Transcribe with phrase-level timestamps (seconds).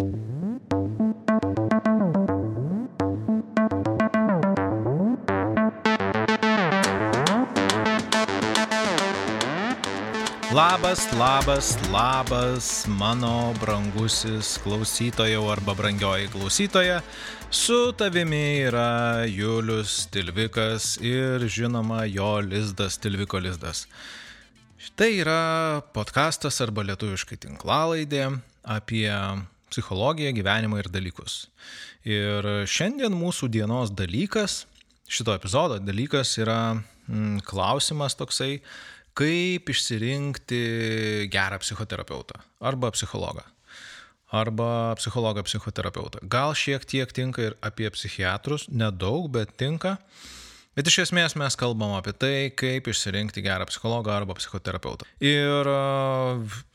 [0.00, 0.08] Labas,
[11.12, 17.02] labas, labas, mano brangusis klausytojau arba brangioji klausytoja.
[17.50, 23.86] Su tavimi yra Julius Tilvikas ir žinoma jo lizdas Tilviko lizdas.
[24.96, 28.30] Tai yra podkastas arba lietuviškai tinklalaidė
[28.64, 29.12] apie
[29.72, 31.44] psichologiją, gyvenimą ir dalykus.
[32.06, 34.64] Ir šiandien mūsų dienos dalykas,
[35.10, 38.58] šito epizodo dalykas yra mm, klausimas toksai,
[39.18, 40.60] kaip išsirinkti
[41.32, 43.46] gerą psichoterapeutą arba psichologą.
[44.30, 46.20] Arba psichologą psichoterapeutą.
[46.30, 49.96] Gal šiek tiek tinka ir apie psichiatrus, nedaug, bet tinka.
[49.98, 50.39] Uh,
[50.78, 55.08] Bet iš esmės mes kalbam apie tai, kaip išsirinkti gerą psichologą arba psichoterapeutą.
[55.18, 55.66] Ir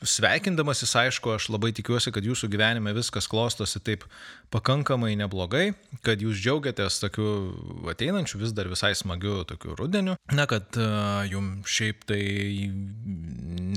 [0.04, 4.04] sveikindamasis, aišku, aš labai tikiuosi, kad jūsų gyvenime viskas klostosi taip
[4.52, 5.70] pakankamai neblogai,
[6.04, 7.26] kad jūs džiaugiatės tokiu
[7.88, 10.20] ateinančiu vis dar visai smagiu tokiu rudeniu.
[10.28, 10.76] Na, kad
[11.32, 12.22] jums šiaip tai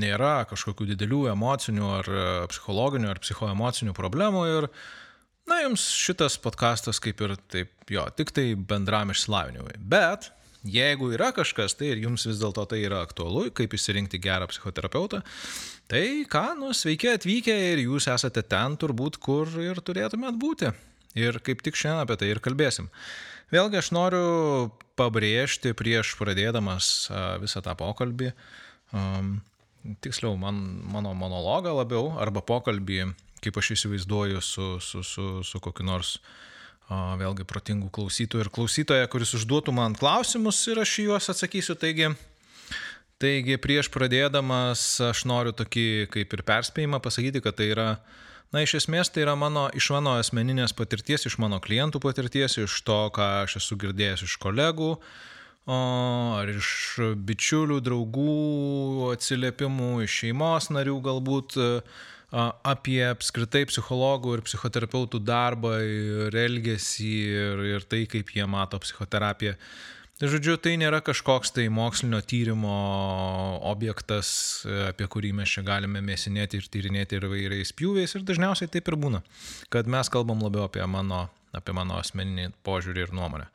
[0.03, 2.15] nėra kažkokių didelių emocinių ar
[2.51, 4.73] psichologinių ar psichoemocinių problemų ir
[5.49, 9.79] Na, jums šitas podkastas kaip ir taip, jo, tik tai bendram išsilavinimui.
[9.81, 10.29] Bet
[10.67, 15.23] jeigu yra kažkas, tai ir jums vis dėlto tai yra aktualu, kaip įsirinkti gerą psichoterapeutą,
[15.89, 20.73] tai ką, nu, sveiki atvykę ir jūs esate ten turbūt, kur ir turėtumėt būti.
[21.17, 22.91] Ir kaip tik šiandien apie tai ir kalbėsim.
[23.49, 24.25] Vėlgi aš noriu
[24.99, 27.09] pabrėžti prieš pradėdamas
[27.41, 28.29] visą tą pokalbį,
[28.93, 29.39] um,
[30.03, 30.59] tiksliau man,
[30.91, 33.07] mano monologą labiau, arba pokalbį
[33.43, 36.17] kaip aš įsivaizduoju, su, su, su, su kokiu nors
[36.89, 41.75] vėlgi protingų klausytojų ir klausytoja, kuris užduotų man klausimus ir aš juos atsakysiu.
[41.77, 42.09] Taigi,
[43.21, 47.89] taigi prieš pradėdamas aš noriu tokį kaip ir perspėjimą pasakyti, kad tai yra,
[48.49, 52.81] na, iš esmės tai yra mano, iš mano asmeninės patirties, iš mano klientų patirties, iš
[52.81, 54.95] to, ką aš esu girdėjęs iš kolegų,
[55.69, 56.69] ar iš
[57.21, 61.59] bičiulių, draugų atsiliepimų, iš šeimos narių galbūt
[62.31, 69.55] apie apskritai psichologų ir psichoterapeutų darbą ir elgesį ir, ir tai, kaip jie mato psichoterapiją.
[70.19, 72.73] Žodžiu, tai nėra kažkoks tai mokslinio tyrimo
[73.69, 74.29] objektas,
[74.89, 78.97] apie kurį mes čia galime mėsinėti ir tyrinėti ir vairiais pjūviais ir dažniausiai taip ir
[78.99, 79.21] būna,
[79.71, 83.47] kad mes kalbam labiau apie mano, apie mano asmeninį požiūrį ir nuomonę.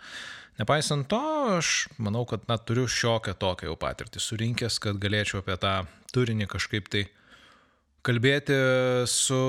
[0.57, 1.21] Nepaisant to,
[1.59, 5.75] aš manau, kad na, turiu šiokią tokią jau patirtį surinkęs, kad galėčiau apie tą
[6.15, 7.13] turinį kažkaip tai uh,
[8.05, 8.57] kalbėti
[9.11, 9.41] su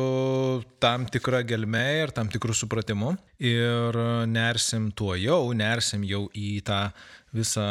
[0.82, 4.00] tam tikra gelme ir tam tikrų supratimu ir
[4.32, 6.80] nersim tuo jau, nersim jau į tą
[7.36, 7.68] visą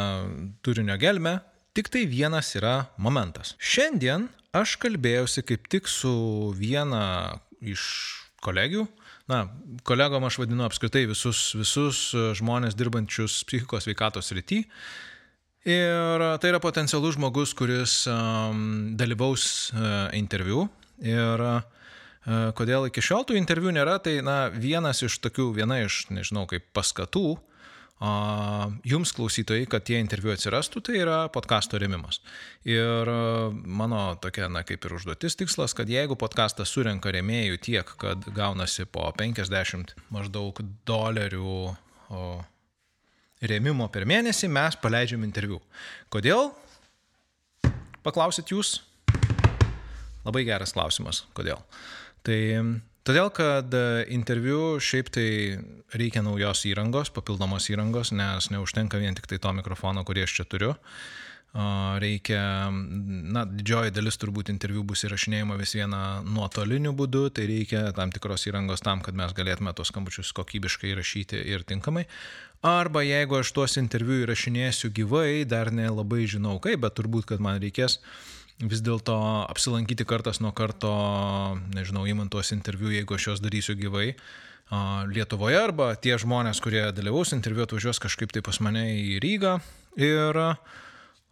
[0.65, 1.39] turinio gelmę.
[1.75, 3.55] Tik tai vienas yra momentas.
[3.59, 6.13] Šiandien aš kalbėjausi kaip tik su
[6.55, 7.83] viena iš
[8.45, 8.85] kolegių,
[9.33, 9.47] na,
[9.89, 14.61] kolegom aš vadinu apskritai visus, visus žmonės dirbančius psichikos veikatos rytį.
[15.65, 20.67] Ir tai yra potencialus žmogus, kuris um, dalyvaus uh, interviu.
[21.01, 21.65] Ir uh,
[22.57, 26.69] kodėl iki šiol tų interviu nėra, tai na, vienas iš tokių, viena iš, nežinau, kaip
[26.77, 27.55] paskatų uh,
[28.85, 32.21] jums klausytojai, kad tie interviu atsirastų, tai yra podkasto remimas.
[32.69, 33.09] Ir
[33.65, 38.85] mano tokia, na, kaip ir užduotis tikslas, kad jeigu podkastas surenka remėjų tiek, kad gaunasi
[38.85, 41.73] po 50 maždaug dolerių
[43.49, 45.61] rėmimo per mėnesį mes paleidžiam interviu.
[46.13, 46.51] Kodėl?
[48.05, 48.79] Paklausit jūs?
[50.25, 51.25] Labai geras klausimas.
[51.37, 51.61] Kodėl?
[52.25, 52.39] Tai
[53.05, 53.77] todėl, kad
[54.13, 55.29] interviu šiaip tai
[55.97, 60.49] reikia naujos įrangos, papildomos įrangos, nes neužtenka vien tik tai to mikrofono, kurį aš čia
[60.49, 60.73] turiu.
[61.55, 62.67] Reikia,
[63.31, 68.49] na, didžioji dalis turbūt interviu bus įrašinėjama vis viena nuotoliniu būdu, tai reikia tam tikros
[68.51, 72.09] įrangos tam, kad mes galėtume tos skambučius kokybiškai įrašyti ir tinkamai.
[72.67, 77.61] Arba jeigu aš tuos interviu įrašinėsiu gyvai, dar nelabai žinau kaip, bet turbūt, kad man
[77.63, 78.01] reikės
[78.59, 79.15] vis dėlto
[79.47, 80.91] apsilankyti kartas nuo karto,
[81.71, 84.17] nežinau, įmant tuos interviu, jeigu aš juos darysiu gyvai.
[85.07, 89.61] Lietuvoje arba tie žmonės, kurie dalyvaus interviu, atvažiuos kažkaip tai pas mane į Rygą
[90.03, 90.81] ir uh,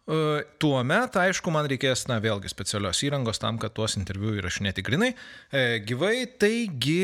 [0.03, 4.83] E, tuo metu, aišku, man reikės, na, vėlgi specialios įrangos tam, kad tuos interviu įrašinėti
[4.83, 5.13] grinai.
[5.47, 6.97] E, gyvai, taigi,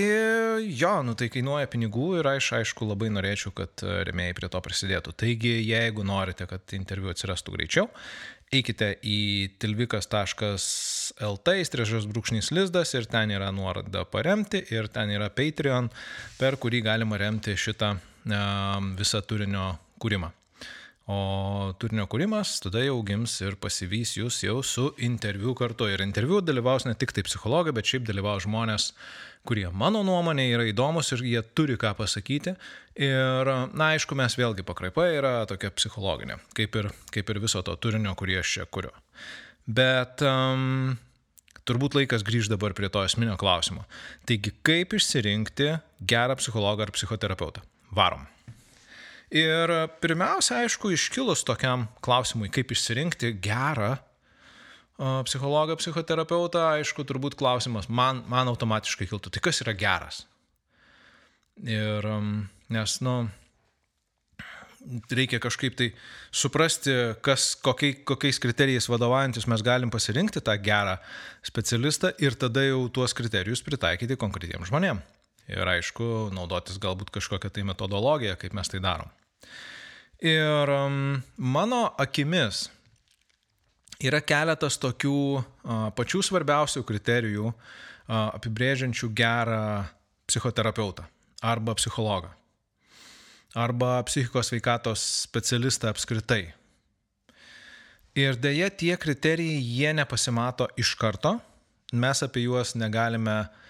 [0.81, 5.13] jo, nu tai kainuoja pinigų ir aš, aišku, labai norėčiau, kad remėjai prie to prisidėtų.
[5.24, 7.88] Taigi, jeigu norite, kad interviu atsirastų greičiau,
[8.51, 9.19] eikite į
[9.63, 15.88] tilvikas.lt, įstrižas brūkšnys lizdas ir ten yra nuoroda paremti ir ten yra Patreon,
[16.42, 18.44] per kurį galima remti šitą e,
[19.00, 19.72] visą turinio
[20.04, 20.34] kūrimą.
[21.10, 25.88] O turinio kūrimas tada jau gims ir pasivys jūs jau su interviu kartu.
[25.90, 28.92] Ir interviu dalyvaus ne tik tai psichologai, bet šiaip dalyvaus žmonės,
[29.50, 32.54] kurie mano nuomonė yra įdomus ir jie turi ką pasakyti.
[33.02, 37.74] Ir, na, aišku, mes vėlgi pakraipa yra tokia psichologinė, kaip ir, kaip ir viso to
[37.82, 38.94] turinio, kurį aš čia kuriu.
[39.66, 40.94] Bet um,
[41.66, 43.88] turbūt laikas grįžti dabar prie to esminio klausimo.
[44.30, 45.74] Taigi, kaip išsirinkti
[46.06, 47.66] gerą psichologą ar psichoterapeutą?
[47.98, 48.30] Varom.
[49.30, 49.72] Ir
[50.02, 53.98] pirmiausia, aišku, iškilus tokiam klausimui, kaip išsirinkti gerą
[55.00, 60.24] psichologą, psichoterapeutą, aišku, turbūt klausimas man, man automatiškai kiltų, tai kas yra geras?
[61.62, 62.08] Ir
[62.74, 63.14] nes, nu,
[65.12, 65.92] reikia kažkaip tai
[66.31, 70.98] suprasti, kas, kokiai, kokiais kriterijais vadovaujantis mes galim pasirinkti tą gerą
[71.46, 75.06] specialistą ir tada jau tuos kriterijus pritaikyti konkretiems žmonėms.
[75.50, 79.10] Ir aišku, naudotis galbūt kažkokią tai metodologiją, kaip mes tai darom.
[80.20, 82.68] Ir um, mano akimis
[84.04, 85.20] yra keletas tokių
[85.96, 87.54] pačių svarbiausių kriterijų
[88.10, 89.62] apibrėžiančių gerą
[90.28, 91.06] psichoterapeutą
[91.46, 92.34] arba psichologą
[93.56, 96.52] arba psichikos veikatos specialistą apskritai.
[98.20, 101.38] Ir dėja tie kriterijai jie nepasimato iš karto,
[101.94, 103.69] mes apie juos negalime uh,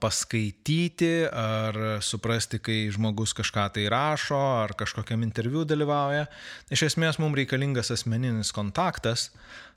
[0.00, 6.26] paskaityti ar suprasti, kai žmogus kažką tai rašo ar kažkokiam interviu dalyvauja.
[6.72, 9.28] Iš esmės mums reikalingas asmeninis kontaktas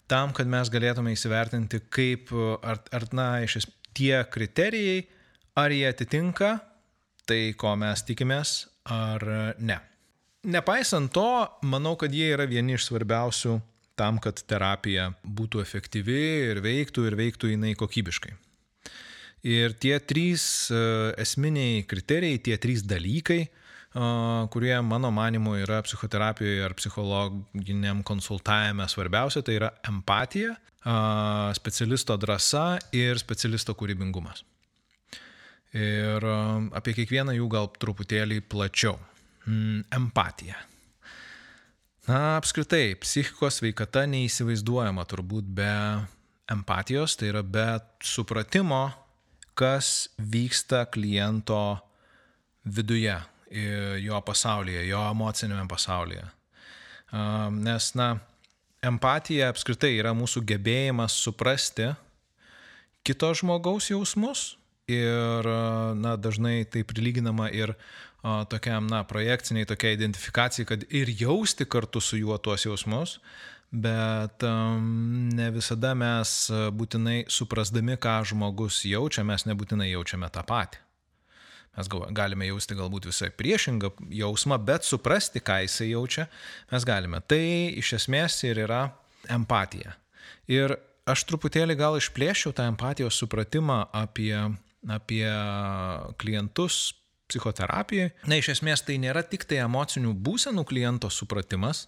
[0.07, 2.31] tam, kad mes galėtume įsivertinti, kaip,
[2.63, 5.03] ar, ar na, iš esmės tie kriterijai,
[5.55, 6.57] ar jie atitinka
[7.29, 8.55] tai, ko mes tikimės,
[8.89, 9.23] ar
[9.59, 9.77] ne.
[10.43, 11.29] Nepaisant to,
[11.63, 13.59] manau, kad jie yra vieni iš svarbiausių
[13.99, 18.33] tam, kad terapija būtų efektyvi ir veiktų ir veiktų jinai kokybiškai.
[19.43, 20.79] Ir tie trys e,
[21.19, 23.49] esminiai kriterijai, tie trys dalykai, e,
[24.53, 30.95] kurie mano manimu yra psichoterapijoje ar psichologiniam konsultavime svarbiausia, tai yra empatija, e,
[31.59, 34.45] specialisto drąsa ir specialisto kūrybingumas.
[35.73, 36.23] Ir
[36.77, 38.93] apie kiekvieną jų gal truputėlį plačiau.
[39.49, 40.59] Mm, empatija.
[42.07, 45.71] Na, apskritai, psichikos veikata neįsivaizduojama turbūt be
[46.53, 47.65] empatijos, tai yra be
[48.05, 48.85] supratimo,
[49.57, 51.77] kas vyksta kliento
[52.65, 53.15] viduje,
[54.03, 56.25] jo pasaulyje, jo emocinėme pasaulyje.
[57.59, 58.15] Nes, na,
[58.83, 61.91] empatija apskritai yra mūsų gebėjimas suprasti
[63.05, 64.53] kito žmogaus jausmus
[64.89, 65.49] ir,
[65.99, 67.75] na, dažnai tai prilyginama ir
[68.49, 73.19] tokiam, na, projekciniai tokia identifikacija, kad ir jausti kartu su juo tuos jausmus,
[73.73, 80.45] bet um, ne visada mes uh, būtinai suprasdami, ką žmogus jaučia, mes nebūtinai jaučiame tą
[80.47, 80.81] patį.
[81.73, 86.27] Mes galime jausti galbūt visai priešingą jausmą, bet suprasti, ką jisai jaučia,
[86.69, 87.21] mes galime.
[87.25, 87.41] Tai
[87.81, 88.83] iš esmės ir yra
[89.33, 89.95] empatija.
[90.51, 90.75] Ir
[91.09, 94.35] aš truputėlį gal išplėšiau tą empatijos supratimą apie,
[94.85, 95.25] apie
[96.21, 96.93] klientus
[97.31, 98.11] psichoterapijai.
[98.29, 101.87] Na, iš esmės tai nėra tik tai emocinių būsenų kliento supratimas,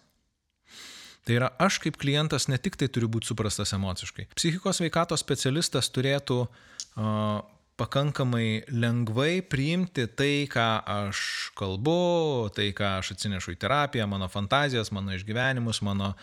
[1.26, 4.28] Tai yra, aš kaip klientas ne tik tai turiu būti suprastas emociškai.
[4.38, 7.40] Psichikos veikatos specialistas turėtų uh,
[7.82, 14.94] pakankamai lengvai priimti tai, ką aš kalbu, tai, ką aš atsinešu į terapiją, mano fantazijas,
[14.96, 16.14] mano išgyvenimus, mano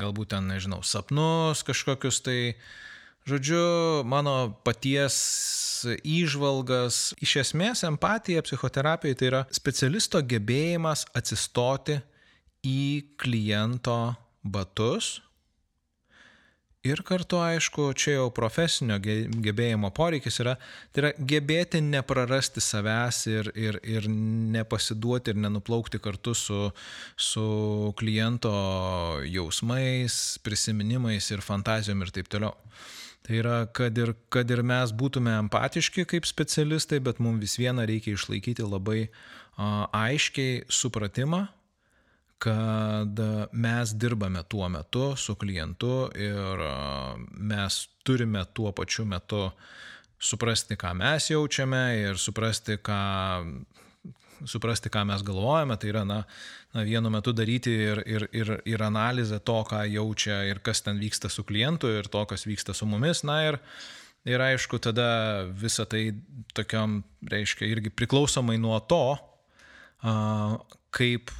[0.00, 2.40] galbūt ten, nežinau, sapnus kažkokius tai.
[3.28, 5.16] Žodžiu, mano paties
[6.08, 7.12] įžvalgas.
[7.20, 11.98] Iš esmės, empatija psichoterapijoje tai yra specialisto gebėjimas atsistoti
[12.64, 13.98] į kliento
[14.42, 15.18] batus.
[16.80, 20.54] Ir kartu, aišku, čia jau profesinio gebėjimo poreikis yra,
[20.96, 26.70] tai yra gebėti neprarasti savęs ir, ir, ir nepasiduoti ir nenuplaukti kartu su,
[27.20, 27.44] su
[28.00, 28.54] kliento
[29.28, 32.56] jausmais, prisiminimais ir fantazijom ir taip toliau.
[33.28, 37.84] Tai yra, kad ir, kad ir mes būtume empatiški kaip specialistai, bet mums vis viena
[37.84, 41.44] reikia išlaikyti labai a, aiškiai supratimą,
[42.40, 43.20] kad
[43.52, 46.64] mes dirbame tuo metu su klientu ir
[47.36, 49.50] mes turime tuo pačiu metu
[50.20, 53.00] suprasti, ką mes jaučiame ir suprasti, ką,
[54.48, 55.76] suprasti, ką mes galvojame.
[55.80, 56.18] Tai yra, na,
[56.76, 61.00] na vienu metu daryti ir, ir, ir, ir analizę to, ką jaučia ir kas ten
[61.00, 63.24] vyksta su klientu ir to, kas vyksta su mumis.
[63.28, 63.60] Na ir,
[64.28, 66.10] ir aišku, tada visa tai
[66.56, 69.04] tokiam, reiškia, irgi priklausomai nuo to,
[70.94, 71.30] kaip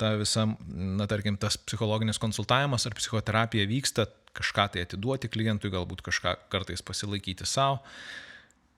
[0.00, 6.02] ta visa, na tarkim, tas psichologinis konsultavimas ar psichoterapija vyksta, kažką tai atiduoti klientui, galbūt
[6.06, 7.80] kažką kartais pasilaikyti savo.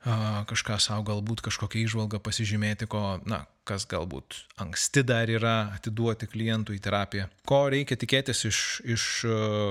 [0.06, 6.78] Kažką savo galbūt kažkokią išvalgą pasižymėti, ko, na, kas galbūt anksti dar yra atiduoti klientui
[6.78, 7.26] į terapiją.
[7.48, 9.06] Ko reikia tikėtis iš, iš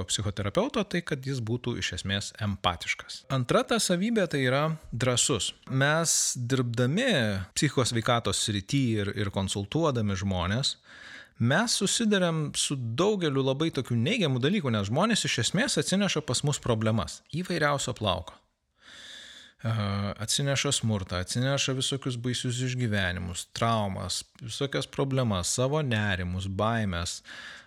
[0.10, 3.24] psichoterapeuto, tai kad jis būtų iš esmės empatiškas.
[3.36, 5.54] Antra ta savybė tai yra drasus.
[5.72, 7.10] Mes dirbdami
[7.56, 10.76] psichikos veikatos srity ir, ir konsultuodami žmonės,
[11.40, 16.60] mes susidurėm su daugeliu labai tokių neigiamų dalykų, nes žmonės iš esmės atsineša pas mus
[16.64, 18.36] problemas įvairiausio plauko
[19.64, 27.22] atsineša smurtą, atsineša visokius baisius išgyvenimus, traumas, visokias problemas, savo nerimus, baimės,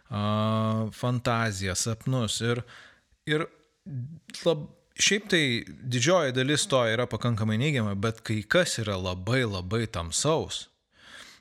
[0.09, 2.41] fantaziją, sapnus.
[2.45, 2.63] Ir,
[3.27, 3.47] ir
[4.45, 4.69] lab,
[4.99, 10.69] šiaip tai didžioji dalis to yra pakankamai neigiama, bet kai kas yra labai labai tamsaus,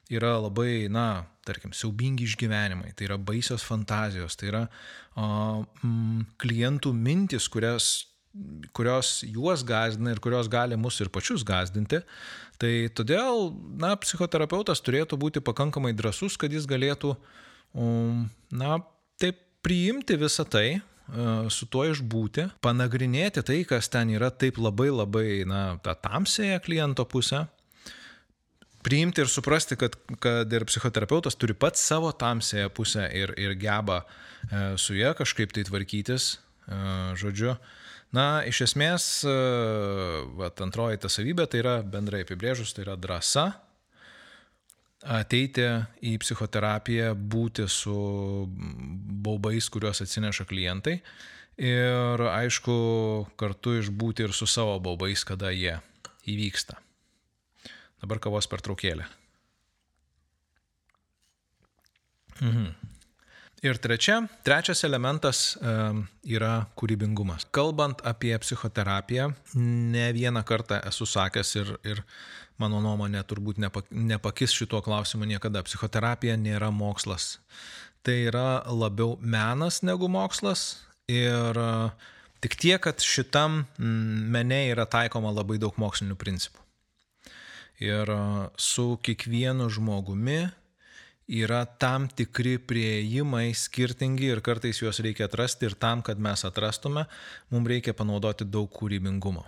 [0.09, 4.67] yra labai, na, tarkim, siaubingi išgyvenimai, tai yra baisios fantazijos, tai yra
[5.15, 8.07] o, mm, klientų mintis, kurias
[8.75, 12.01] kurios juos gazdina ir kurios gali mus ir pačius gazdinti.
[12.57, 17.13] Tai todėl, na, psichoterapeutas turėtų būti pakankamai drasus, kad jis galėtų,
[17.77, 18.79] um, na,
[19.21, 24.89] taip priimti visą tai, uh, su tuo išbūti, panagrinėti tai, kas ten yra taip labai
[24.89, 27.45] labai, na, tą tamsėje kliento pusę,
[28.87, 34.03] priimti ir suprasti, kad, kad ir psichoterapeutas turi pats savo tamsėje pusę ir, ir geba
[34.03, 36.79] e, su ją kažkaip tai tvarkytis, e,
[37.19, 37.57] žodžiu.
[38.17, 39.37] Na, iš esmės, e,
[40.39, 43.51] vat, antroji ta savybė tai yra bendrai apibrėžus, tai yra drąsa
[45.05, 45.65] ateiti
[46.01, 47.95] į psichoterapiją, būti su
[49.27, 50.97] baubais, kuriuos atsineša klientai
[51.57, 52.73] ir aišku,
[53.39, 55.77] kartu išbūti ir su savo baubais, kada jie
[56.29, 56.77] įvyksta.
[58.01, 59.07] Dabar kavos pertraukėlė.
[62.41, 62.96] Mhm.
[63.67, 65.57] Ir trečia, trečias elementas
[66.23, 67.43] yra kūrybingumas.
[67.51, 69.25] Kalbant apie psichoterapiją,
[69.59, 71.99] ne vieną kartą esu sakęs ir, ir
[72.61, 75.65] mano nuomonė turbūt nepakis šituo klausimu niekada.
[75.67, 77.41] Psichoterapija nėra mokslas.
[78.07, 80.77] Tai yra labiau menas negu mokslas
[81.11, 81.71] ir e,
[82.39, 86.63] tik tiek, kad šitam mene yra taikoma labai daug mokslinių principų.
[87.83, 88.21] Ir e,
[88.55, 90.45] su kiekvienu žmogumi
[91.27, 97.05] yra tam tikri prieimai skirtingi ir kartais juos reikia atrasti ir tam, kad mes atrastume,
[97.51, 99.43] mums reikia panaudoti daug kūrybingumo.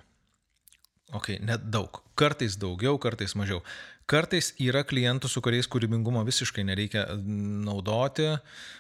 [1.16, 2.04] Ok, net daug.
[2.20, 3.64] Kartais daugiau, kartais mažiau.
[4.10, 8.28] Kartais yra klientų, su kuriais kūrybingumo visiškai nereikia naudoti,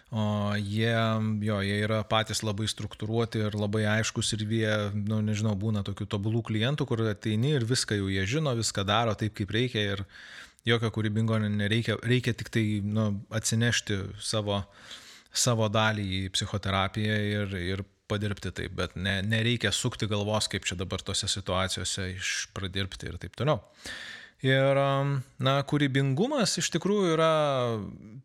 [0.10, 0.25] o
[0.58, 0.94] jie,
[1.46, 6.10] jo, jie yra patys labai struktūruoti ir labai aiškus ir jie, nu, nežinau, būna tokių
[6.10, 10.06] tobulų klientų, kur ateini ir viską jau jie žino, viską daro taip, kaip reikia ir,
[10.68, 14.62] jokio kūrybingo nereikia, reikia tik tai nu, atsinešti savo,
[15.32, 20.78] savo dalį į psichoterapiją ir, ir padirbti taip, bet ne, nereikia sukti galvos, kaip čia
[20.80, 23.62] dabar tose situacijose išpradirbti ir taip toliau.
[24.46, 27.32] Ir, um, na, kūrybingumas iš tikrųjų yra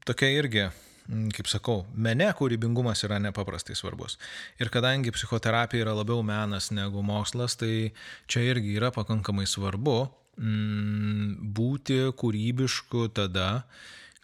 [0.07, 0.69] tokia irgi,
[1.09, 4.14] mm, kaip sakau, mene kūrybingumas yra nepaprastai svarbus.
[4.62, 7.91] Ir kadangi psichoterapija yra labiau menas negu mokslas, tai
[8.31, 10.05] čia irgi yra pakankamai svarbu
[10.37, 13.64] mm, būti kūrybišku tada,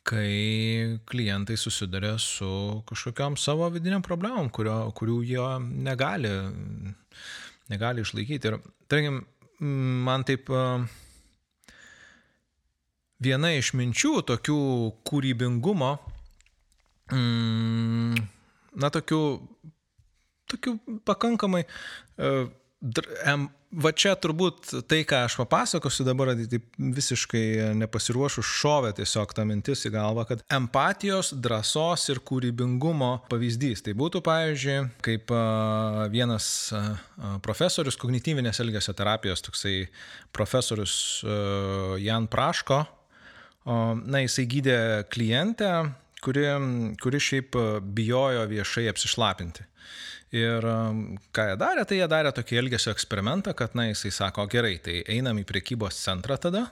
[0.07, 5.47] kai klientai susiduria su kažkokiam savo vidiniam problemom, kurio, kurių jie
[5.87, 6.33] negali,
[7.71, 8.51] negali išlaikyti.
[8.51, 8.59] Ir,
[8.91, 9.21] tarkim,
[9.61, 10.49] man taip
[13.21, 14.61] viena iš minčių tokių
[15.07, 15.93] kūrybingumo,
[17.13, 18.23] mm,
[18.81, 19.21] na, tokių,
[20.51, 20.75] tokių
[21.09, 21.67] pakankamai
[22.81, 29.85] Va čia turbūt tai, ką aš papasakosiu dabar, tai visiškai nepasiruošus šovė tiesiog ta mintis
[29.87, 33.85] į galvą, kad empatijos, drąsos ir kūrybingumo pavyzdys.
[33.87, 35.31] Tai būtų, pavyzdžiui, kaip
[36.17, 36.49] vienas
[37.45, 39.77] profesorius kognityvinės elgesio terapijos, toksai
[40.35, 40.97] profesorius
[42.03, 42.83] Jan Praško,
[44.03, 44.79] na, jisai gydė
[45.13, 45.75] klientę,
[46.25, 46.49] kuri,
[46.99, 47.61] kuri šiaip
[47.93, 49.69] bijojo viešai apsišlapinti.
[50.31, 51.01] Ir um,
[51.35, 55.01] ką jie darė, tai jie darė tokį elgesio eksperimentą, kad, na, jisai sako, gerai, tai
[55.11, 56.69] einam į priekybos centrą tada.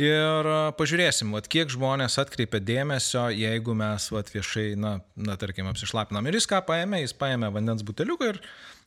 [0.00, 5.68] Ir uh, pažiūrėsim, vat, kiek žmonės atkreipia dėmesio, jeigu mes vat, viešai, na, na, tarkim,
[5.68, 6.24] apsišlapinam.
[6.30, 8.40] Ir jis ką paėmė, jis paėmė vandens buteliuką ir,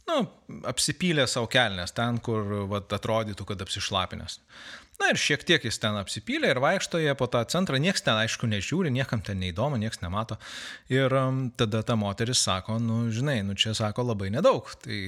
[0.09, 0.17] nu,
[0.65, 4.39] apsipylė savo kelnes ten, kur vat, atrodytų, kad apsišlapinės.
[4.95, 8.15] Na ir šiek tiek jis ten apsipylė ir vaikšto jie po tą centrą, niekas ten
[8.15, 10.37] aišku nežiūri, niekam ten neįdomu, niekas nemato.
[10.91, 14.99] Ir um, tada ta moteris sako, nu žinai, nu čia sako labai nedaug, tai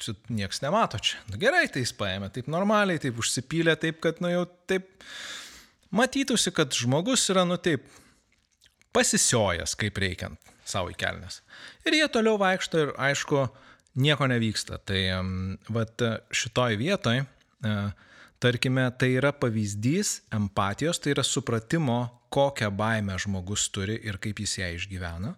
[0.00, 1.20] čia niekas nemato čia.
[1.28, 4.88] Nu gerai, tai jis paėmė taip normaliai, taip užsipylė, taip kad nu jau taip
[5.94, 7.84] matytųsi, kad žmogus yra nu taip
[8.96, 11.42] pasisiojęs kaip reikiant savo įkelnes.
[11.84, 13.44] Ir jie toliau vaikšto ir aišku,
[14.00, 14.80] nieko nevyksta.
[14.88, 15.36] Tai um,
[15.68, 16.00] vat
[16.32, 17.92] šitoj vietoj uh,
[18.44, 22.02] tarkime, tai yra pavyzdys empatijos, tai yra supratimo,
[22.34, 25.34] kokią baimę žmogus turi ir kaip jis ją išgyvena.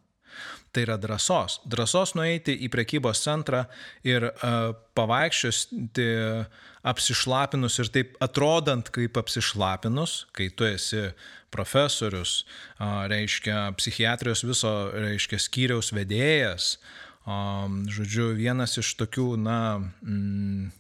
[0.73, 1.63] Tai yra drąsos.
[1.65, 3.63] Drąsos nueiti į prekybos centrą
[4.05, 6.09] ir uh, pavaikščioti
[6.87, 11.07] apsišlapinus ir taip atrodant kaip apsišlapinus, kai tu esi
[11.55, 12.43] profesorius,
[12.77, 19.59] uh, reiškia psichiatrijos viso, reiškia skyriaus vedėjas, uh, žodžiu, vienas iš tokių, na,
[20.07, 20.71] mm,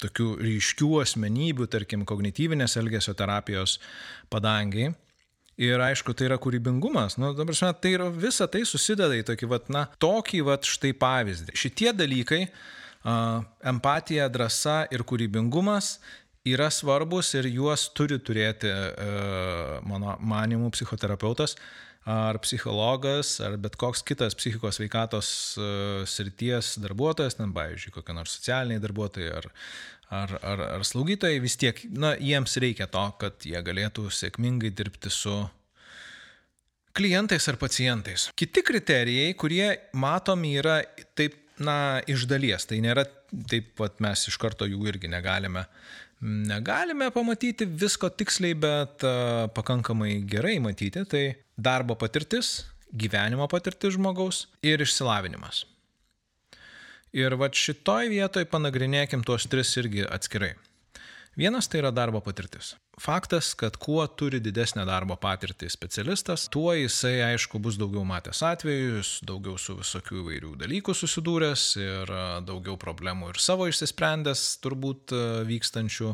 [0.00, 3.78] tokių ryškių asmenybių, tarkim, kognityvinės elgesio terapijos
[4.32, 4.94] padangiai
[5.60, 7.18] Ir aišku, tai yra kūrybingumas.
[7.20, 10.94] Nu, dabar, žinot, tai yra visa tai susideda į tokį, vat, na, tokį, vat, štai
[10.96, 11.52] pavyzdį.
[11.58, 15.98] Šitie dalykai, uh, empatija, drąsa ir kūrybingumas
[16.48, 21.58] yra svarbus ir juos turi turėti, uh, mano manimų, psichoterapeutas
[22.08, 25.28] ar psichologas, ar bet koks kitas psichikos veikatos
[25.60, 29.48] uh, srities darbuotojas, ten, pavyzdžiui, kokie nors socialiniai darbuotojai ar,
[30.10, 35.12] ar, ar, ar slaugytojai, vis tiek, na, jiems reikia to, kad jie galėtų sėkmingai dirbti
[35.14, 35.36] su
[36.96, 38.28] klientais ar pacientais.
[38.36, 40.80] Kiti kriterijai, kurie matomi yra
[41.18, 43.06] taip, na, iš dalies, tai nėra
[43.48, 45.68] taip, pat mes iš karto jų irgi negalime.
[46.22, 51.02] Negalime pamatyti visko tiksliai, bet uh, pakankamai gerai matyti.
[51.02, 51.22] Tai
[51.58, 52.60] darbo patirtis,
[52.94, 55.64] gyvenimo patirtis žmogaus ir išsilavinimas.
[57.12, 60.54] Ir va šitoj vietoj panagrinėkim tuos tris irgi atskirai.
[61.32, 62.74] Vienas tai yra darbo patirtis.
[63.00, 69.14] Faktas, kad kuo turi didesnę darbo patirtį specialistas, tuo jisai, aišku, bus daugiau matęs atvejus,
[69.24, 72.12] daugiau su visokių įvairių dalykų susidūręs ir
[72.44, 75.16] daugiau problemų ir savo išsisprendęs turbūt
[75.48, 76.12] vykstančių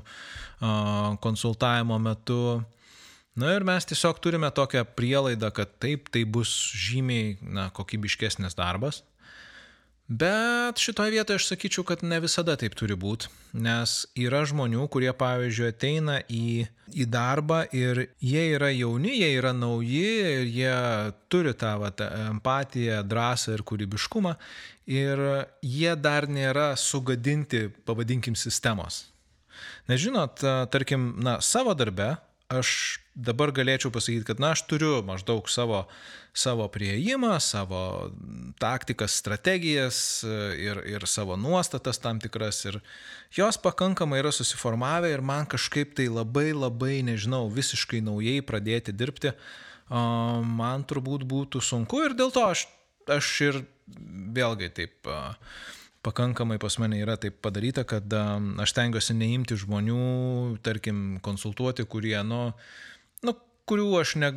[1.27, 2.41] konsultavimo metu.
[3.39, 9.03] Na ir mes tiesiog turime tokią prielaidą, kad taip, tai bus žymiai na, kokybiškesnis darbas.
[10.09, 13.29] Bet šitoje vietoje aš sakyčiau, kad ne visada taip turi būti,
[13.61, 16.65] nes yra žmonių, kurie, pavyzdžiui, ateina į,
[16.97, 20.79] į darbą ir jie yra jauni, jie yra nauji ir jie
[21.29, 22.01] turi tą vat,
[22.31, 24.33] empatiją, drąsą ir kūrybiškumą
[24.89, 25.21] ir
[25.61, 29.11] jie dar nėra sugadinti, pavadinkim, sistemos.
[29.93, 30.41] Nežinot,
[30.73, 32.15] tarkim, na, savo darbe
[32.49, 35.85] aš dabar galėčiau pasakyti, kad, na, aš turiu maždaug savo
[36.39, 38.11] savo prieimą, savo
[38.63, 39.99] taktikas, strategijas
[40.55, 42.61] ir, ir savo nuostatas tam tikras.
[42.71, 42.79] Ir
[43.35, 49.35] jos pakankamai yra susiformavę ir man kažkaip tai labai labai, nežinau, visiškai naujai pradėti dirbti,
[49.91, 52.69] man turbūt būtų sunku ir dėl to aš,
[53.11, 53.61] aš ir
[54.39, 55.11] vėlgi taip
[56.07, 58.13] pakankamai pas mane yra taip padaryta, kad
[58.63, 60.03] aš tengiuosi neimti žmonių,
[60.65, 62.53] tarkim, konsultuoti, kurie, nu,
[63.27, 63.35] nu
[63.69, 64.31] kurių aš ne,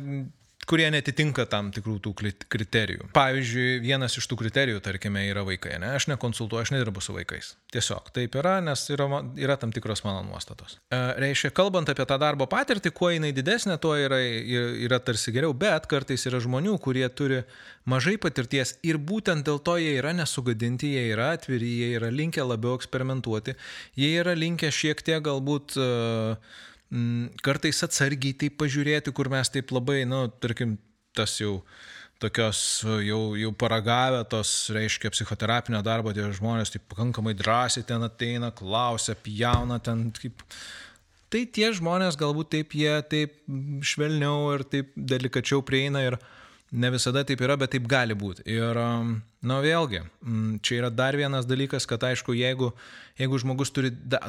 [0.68, 2.12] kurie netitinka tam tikrų tų
[2.52, 3.08] kriterijų.
[3.16, 5.74] Pavyzdžiui, vienas iš tų kriterijų, tarkime, yra vaikai.
[5.82, 5.90] Ne?
[5.98, 7.52] Aš nekonsultuoju, aš nedirbu su vaikais.
[7.74, 9.08] Tiesiog taip yra, nes yra,
[9.40, 10.78] yra tam tikros mano nuostatos.
[10.92, 15.54] E, reiškia, kalbant apie tą darbo patirtį, kuo jinai didesnė, tuo yra, yra tarsi geriau,
[15.56, 17.42] bet kartais yra žmonių, kurie turi
[17.88, 22.44] mažai patirties ir būtent dėl to jie yra nesugadinti, jie yra atviri, jie yra linkę
[22.46, 23.56] labiau eksperimentuoti,
[23.98, 26.52] jie yra linkę šiek tiek galbūt uh,
[26.92, 30.76] Mm, kartais atsargiai taip pažiūrėti, kur mes taip labai, nu, tarkim,
[31.16, 31.62] tas jau
[32.22, 32.60] tokios
[33.02, 39.16] jau, jau paragavę tos, reiškia, psichoterapinio darbo, tie žmonės taip pakankamai drąsiai ten ateina, klausia,
[39.18, 40.44] pjauna ten kaip.
[41.32, 43.40] Tai tie žmonės galbūt taip jie taip
[43.88, 46.41] švelniau ir taip delikačiau prieina ir, uh,
[46.72, 48.46] Ne visada taip yra, bet taip gali būti.
[48.48, 52.70] Ir, um, na vėlgi, mm, čia yra dar vienas dalykas, kad aišku, jeigu,
[53.20, 54.22] jeigu žmogus turi, da,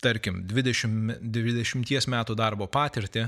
[0.00, 3.26] tarkim, 20, 20 metų darbo patirtį,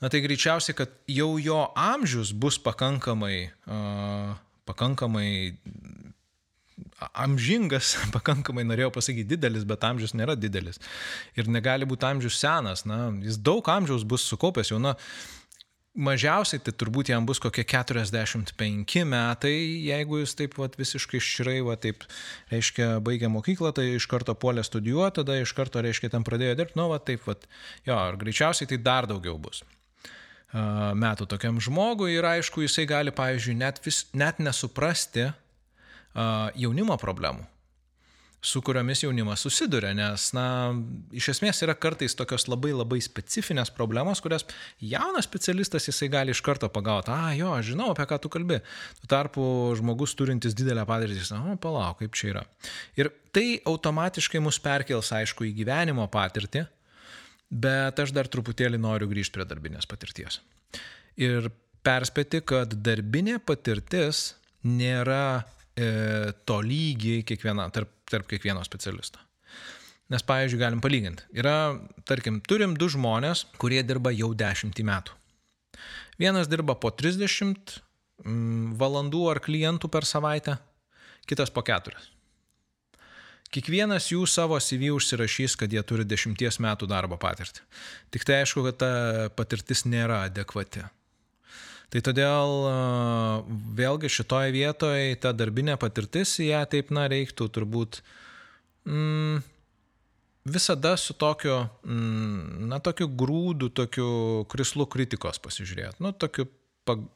[0.00, 4.32] na tai greičiausiai, kad jau jo amžius bus pakankamai, uh,
[4.64, 5.28] pakankamai
[7.12, 10.80] amžingas, pakankamai norėjau pasakyti didelis, bet amžius nėra didelis.
[11.36, 14.96] Ir negali būti amžius senas, na, jis daug amžiaus bus sukaupęs jau, na,
[15.98, 19.54] mažiausiai tai turbūt jam bus kokie 45 metai,
[19.88, 22.04] jeigu jis taip vat, visiškai šrai, va, taip,
[22.52, 26.78] reiškia, baigė mokyklą, tai iš karto puolė studijuoti, tada iš karto, reiškia, ten pradėjo dirbti,
[26.78, 27.36] nu, va, taip, va,
[27.88, 29.64] jo, ir greičiausiai tai dar daugiau bus
[30.50, 32.16] metų tokiam žmogui.
[32.16, 35.28] Ir aišku, jisai gali, pavyzdžiui, net, vis, net nesuprasti
[36.58, 37.46] jaunimo problemų
[38.42, 40.44] su kuriomis jaunimas susiduria, nes, na,
[41.12, 44.46] iš esmės yra kartais tokios labai labai specifinės problemos, kurias
[44.80, 48.62] jaunas specialistas jisai gali iš karto pagauti, a, jo, aš žinau, apie ką tu kalbi.
[49.02, 49.44] Tuo tarpu
[49.76, 52.44] žmogus turintis didelę patirtį, na, palauk, kaip čia yra.
[52.96, 56.64] Ir tai automatiškai mus perkels, aišku, į gyvenimo patirtį,
[57.50, 60.40] bet aš dar truputėlį noriu grįžti prie darbinės patirties.
[61.20, 61.52] Ir
[61.84, 64.30] perspėti, kad darbinė patirtis
[64.64, 65.42] nėra
[66.46, 69.22] to lygiai kiekviena, tarp, tarp kiekvieno specialisto.
[70.10, 71.26] Nes, pavyzdžiui, galim palyginti.
[71.38, 75.14] Yra, tarkim, turim du žmonės, kurie dirba jau dešimtį metų.
[76.20, 77.76] Vienas dirba po 30
[78.26, 80.58] mm, valandų ar klientų per savaitę,
[81.30, 81.94] kitas po 4.
[83.50, 87.64] Kiekvienas jų savo CV užsirašys, kad jie turi dešimties metų darbo patirtį.
[88.14, 88.90] Tik tai aišku, kad ta
[89.34, 90.84] patirtis nėra adekvati.
[91.90, 92.52] Tai todėl
[93.78, 97.98] vėlgi šitoje vietoje ta darbinė patirtis, ją taip, na, reiktų turbūt
[98.86, 99.40] mm,
[100.54, 105.98] visada su tokiu, mm, na, tokiu grūdu, tokiu krislu kritikos pasižiūrėti.
[106.04, 106.46] Nu, tokiu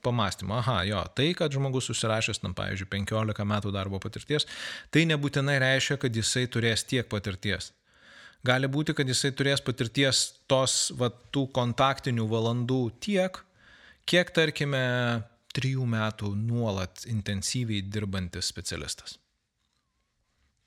[0.04, 4.46] pamastymą, aha, jo, tai, kad žmogus susirašęs, na, pavyzdžiui, 15 metų darbo patirties,
[4.90, 7.70] tai nebūtinai reiškia, kad jisai turės tiek patirties.
[8.44, 13.40] Gali būti, kad jisai turės patirties tos, va, tų kontaktinių valandų tiek,
[14.08, 14.84] kiek, tarkime,
[15.54, 19.18] trijų metų nuolat intensyviai dirbantis specialistas.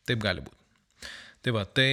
[0.08, 0.56] Taip gali būti.
[1.44, 1.92] Tai va, tai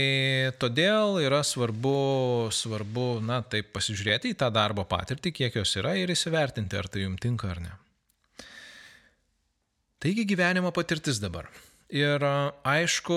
[0.58, 6.10] todėl yra svarbu, svarbu, na, taip pasižiūrėti į tą darbo patirtį, kiek jos yra ir
[6.10, 7.74] įsivertinti, ar tai jums tinka ar ne.
[10.02, 11.46] Taigi gyvenimo patirtis dabar.
[11.94, 12.24] Ir
[12.66, 13.16] aišku,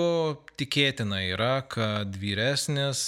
[0.60, 3.00] tikėtina yra, kad vyresnis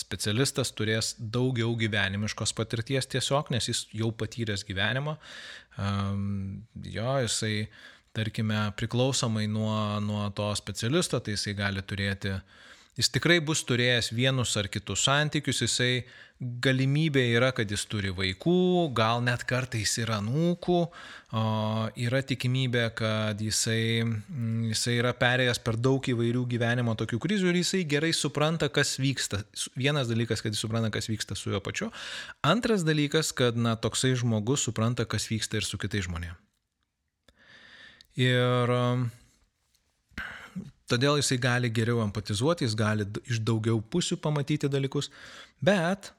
[0.00, 5.18] specialistas turės daugiau gyvenimiškos patirties tiesiog, nes jis jau patyręs gyvenimą.
[6.96, 7.68] Jo, jisai,
[8.16, 12.64] tarkime, priklausomai nuo, nuo to specialisto, tai jisai gali turėti uh,
[12.98, 16.02] Jis tikrai bus turėjęs vienus ar kitus santykius, jisai
[16.38, 20.78] galimybė yra, kad jis turi vaikų, gal net kartais yra nūkų,
[21.98, 27.60] yra tikimybė, kad jisai, mm, jisai yra perėjęs per daug įvairių gyvenimo tokių krizių ir
[27.60, 29.44] jisai gerai supranta, kas vyksta.
[29.78, 31.92] Vienas dalykas, kad jis supranta, kas vyksta su juo pačiu.
[32.46, 36.38] Antras dalykas, kad na, toksai žmogus supranta, kas vyksta ir su kitais žmonėmis.
[38.18, 38.74] Ir
[40.88, 45.10] Todėl jisai gali geriau empatizuoti, jis gali iš daugiau pusių pamatyti dalykus.
[45.60, 46.12] Bet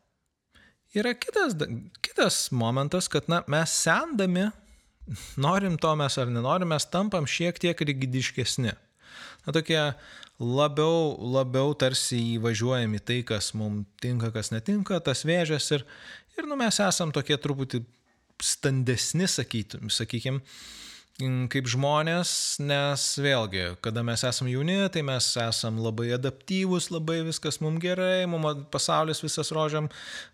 [0.94, 1.56] yra kitas,
[2.06, 4.50] kitas momentas, kad na, mes sendami,
[5.42, 8.76] norim to mes ar nenorim, mes tampam šiek tiek rigidiškesni.
[9.48, 9.80] Na tokie
[10.40, 15.86] labiau, labiau tarsi įvažiuojam į tai, kas mums tinka, kas netinka, tas vėžės ir,
[16.38, 17.82] ir nu, mes esam tokie truputį
[18.44, 20.40] standesni, sakykim, sakykim
[21.20, 22.32] kaip žmonės,
[22.64, 28.24] nes vėlgi, kada mes esame jauni, tai mes esame labai adaptyvūs, labai viskas mums gerai,
[28.30, 29.90] mums pasaulis visas rožiam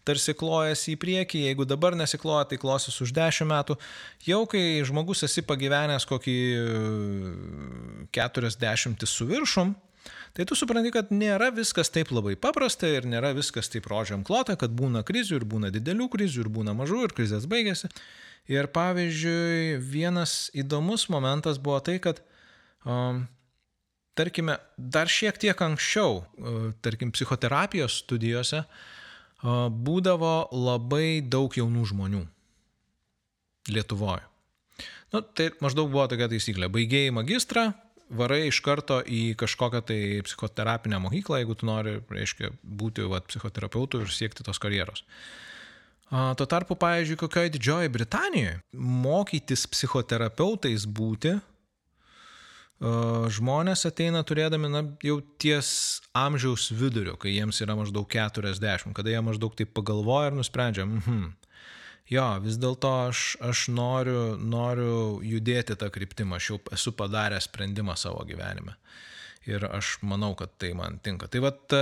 [0.05, 3.79] tarsi klojasi į priekį, jeigu dabar nesikloja, tai klosis už dešimt metų.
[4.27, 6.37] Jau kai žmogus esi pagyvenęs kokį
[8.13, 9.73] 40 su viršum,
[10.35, 14.57] Tai tu supranti, kad nėra viskas taip labai paprasta ir nėra viskas taip rožiam klota,
[14.59, 17.89] kad būna krizių ir būna didelių krizių ir būna mažų ir krizės baigėsi.
[18.51, 22.19] Ir pavyzdžiui, vienas įdomus momentas buvo tai, kad,
[22.85, 23.23] um,
[24.13, 32.21] tarkime, dar šiek tiek anksčiau, uh, tarkim, psichoterapijos studijose uh, būdavo labai daug jaunų žmonių
[33.73, 34.21] Lietuvoje.
[35.09, 36.69] Nu, tai maždaug buvo tokia taisyklė.
[36.69, 37.63] Baigėjai magistrą,
[38.13, 44.03] varai iš karto į kažkokią tai psichoterapinę mokyklą, jeigu tu nori, reiškia, būti vat, psichoterapeutu
[44.03, 45.01] ir siekti tos karjeros.
[45.01, 45.44] Uh,
[46.11, 51.33] Tuo tarpu, pavyzdžiui, kokioje Didžiojoje Britanijoje mokytis psichoterapeutais būti
[53.33, 59.23] žmonės ateina turėdami na, jau ties amžiaus vidurio, kai jiems yra maždaug 40, kada jie
[59.23, 61.31] maždaug taip pagalvoja ir nusprendžia, mhm,
[62.11, 67.95] jo, vis dėlto aš, aš noriu, noriu judėti tą kryptimą, aš jau esu padaręs sprendimą
[67.97, 68.75] savo gyvenime.
[69.47, 71.29] Ir aš manau, kad tai man tinka.
[71.29, 71.73] Tai vad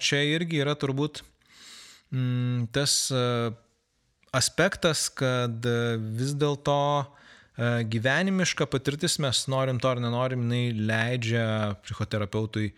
[0.00, 1.37] čia irgi yra turbūt Mm,
[2.72, 3.50] tas e,
[4.32, 11.74] aspektas, kad e, vis dėlto e, gyvenimiška patirtis, mes norim to ar nenorim, jinai leidžia
[11.84, 12.72] psichoterapeutui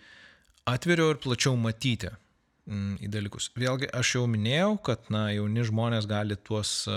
[0.71, 3.51] atviriau ir plačiau matyti mm, į dalykus.
[3.59, 6.89] Vėlgi, aš jau minėjau, kad na, jauni žmonės gali tuos,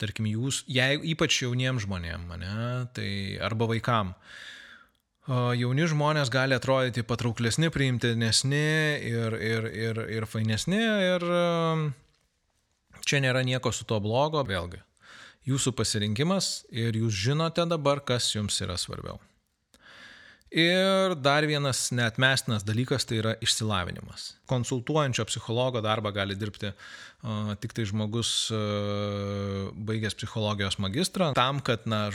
[0.00, 3.10] tarkim, jūs, jei, ypač jauniems žmonėms, ne, tai
[3.44, 4.14] arba vaikam,
[5.28, 8.66] jauni žmonės gali atrodyti patrauklesni, priimtinesni
[9.10, 11.88] ir, ir, ir, ir fainesni ir um,
[13.04, 14.80] čia nėra nieko su to blogo, vėlgi.
[15.48, 19.18] Jūsų pasirinkimas ir jūs žinote dabar, kas jums yra svarbiau.
[20.50, 24.32] Ir dar vienas neatmestinas dalykas tai yra išsilavinimas.
[24.50, 31.86] Konsultuojančio psichologo darbą gali dirbti uh, tik tai žmogus uh, baigęs psichologijos magistrą, tam, kad
[31.86, 32.08] na,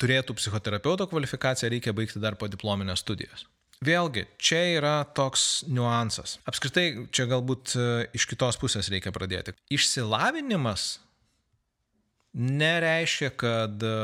[0.00, 3.46] turėtų psichoterapeuto kvalifikaciją, reikia baigti dar po diplominės studijas.
[3.80, 6.36] Vėlgi, čia yra toks niuansas.
[6.48, 7.84] Apskritai, čia galbūt e,
[8.16, 9.54] iš kitos pusės reikia pradėti.
[9.72, 10.98] Išsilavinimas
[12.36, 13.94] nereiškia, kad e,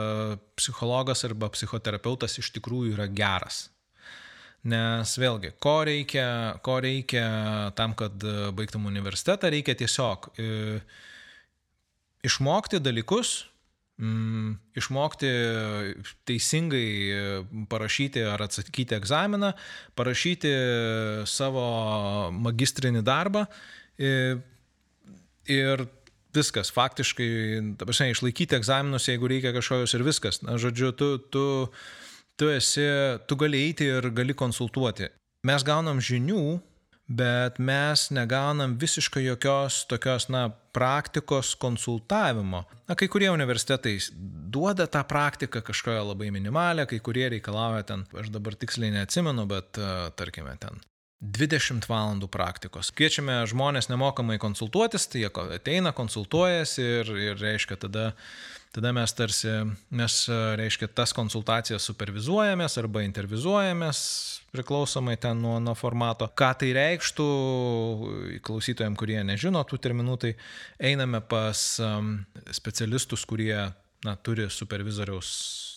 [0.57, 3.67] psichologas arba psichoterapeutas iš tikrųjų yra geras.
[4.67, 6.29] Nes vėlgi, ko reikia,
[6.65, 7.27] ko reikia
[7.79, 8.25] tam, kad
[8.57, 10.49] baigtum universitetą, reikia tiesiog e,
[12.27, 13.43] išmokti dalykus,
[13.97, 15.29] išmokti
[16.29, 16.89] teisingai
[17.71, 19.55] parašyti ar atsakyti egzaminą,
[19.97, 20.53] parašyti
[21.25, 21.65] savo
[22.37, 23.47] magistrinį darbą
[23.97, 24.43] ir,
[25.49, 25.87] ir
[26.37, 27.31] viskas, faktiškai,
[27.81, 30.43] ta prasme, išlaikyti egzaminus, jeigu reikia kažkokios ir viskas.
[30.45, 31.45] Na, žodžiu, tu, tu,
[32.37, 32.85] tu esi,
[33.25, 35.09] tu gali eiti ir gali konsultuoti.
[35.47, 36.59] Mes gaunam žinių,
[37.07, 42.65] bet mes negaunam visiškai jokios tokios, na, praktikos konsultavimo.
[42.89, 43.95] Na, kai kurie universitetai
[44.53, 49.81] duoda tą praktiką kažkokią labai minimalę, kai kurie reikalauja ten, aš dabar tiksliai neatsimenu, bet
[50.19, 50.83] tarkime ten
[51.25, 52.91] 20 valandų praktikos.
[52.93, 58.11] Kviečiame žmonės nemokamai konsultuotis, tai jie ateina, konsultuojasi ir, ir reiškia tada,
[58.77, 59.53] tada mes tarsi,
[59.97, 60.17] mes
[60.61, 64.01] reiškia tas konsultacijas supervizuojamės arba intervizuojamės,
[64.53, 66.29] priklausomai ten nuo, nuo formato.
[66.37, 67.29] Ką tai reikštų,
[68.45, 70.35] klausytojams, kurie nežino tų terminų, tai
[70.93, 72.19] einame pas um,
[72.53, 73.57] specialistus, kurie
[74.05, 75.31] na, turi supervizoriaus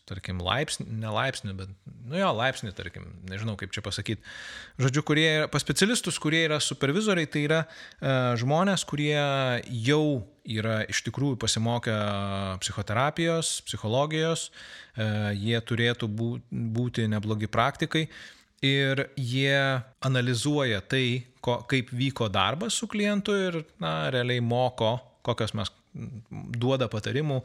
[0.10, 1.72] tarkim, laipsnį, ne laipsnį, bet,
[2.10, 4.26] nu jo, laipsnį, tarkim, nežinau kaip čia pasakyti.
[4.82, 9.16] Žodžiu, kurie yra, pas specialistus, kurie yra supervizoriai, tai yra uh, žmonės, kurie
[9.86, 10.04] jau
[10.50, 11.96] yra iš tikrųjų pasimokę
[12.64, 18.08] psichoterapijos, psichologijos, uh, jie turėtų būti neblogi praktikai
[18.66, 25.56] ir jie analizuoja tai, ko, kaip vyko darbas su klientu ir, na, realiai moko, kokios
[25.56, 27.40] mes duoda patarimų,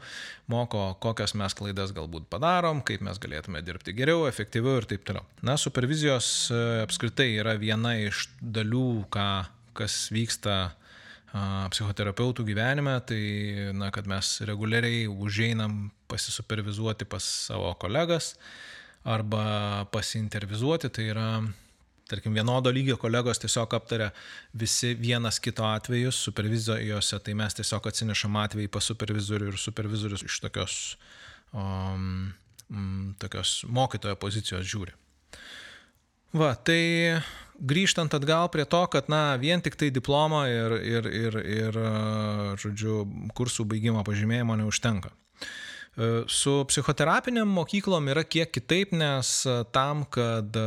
[0.51, 5.25] moko, kokias mes klaidas galbūt padarom, kaip mes galėtume dirbti geriau, efektyviau ir taip toliau.
[5.45, 9.29] Na, supervizijos e, apskritai yra viena iš dalių, ką,
[9.77, 10.59] kas vyksta
[11.35, 13.21] psichoterapeutų gyvenime, tai,
[13.75, 18.35] na, kad mes reguliariai užeinam pasisupervizuoti pas savo kolegas
[19.05, 21.27] arba pasintervizuoti, tai yra
[22.09, 24.11] tarkim, vienodo lygio kolegos tiesiog aptaria
[24.53, 30.39] visi vienas kito atvejus supervizijose, tai mes tiesiog atsinešam atvejį pas supervizorių ir supervizorius iš
[30.43, 30.75] tokios,
[31.53, 32.33] um,
[33.21, 34.95] tokios mokytojo pozicijos žiūri.
[36.35, 37.21] Va, tai
[37.55, 41.77] grįžtant atgal prie to, kad, na, vien tik tai diplomą ir, ir, ir, ir
[42.59, 43.05] žodžiu,
[43.37, 45.13] kursų baigimo pažymėjimo neužtenka.
[46.27, 50.63] Su psichoterapiniam mokyklom yra kiek kitaip, nes e, tam, kad e,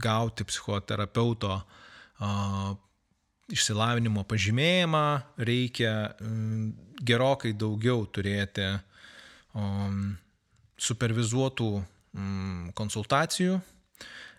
[0.00, 1.58] gauti psichoterapeuto
[3.52, 5.04] išsilavinimo pažymėjimą,
[5.44, 5.92] reikia
[7.04, 8.70] gerokai daugiau turėti
[10.86, 11.68] supervizuotų
[12.78, 13.58] konsultacijų,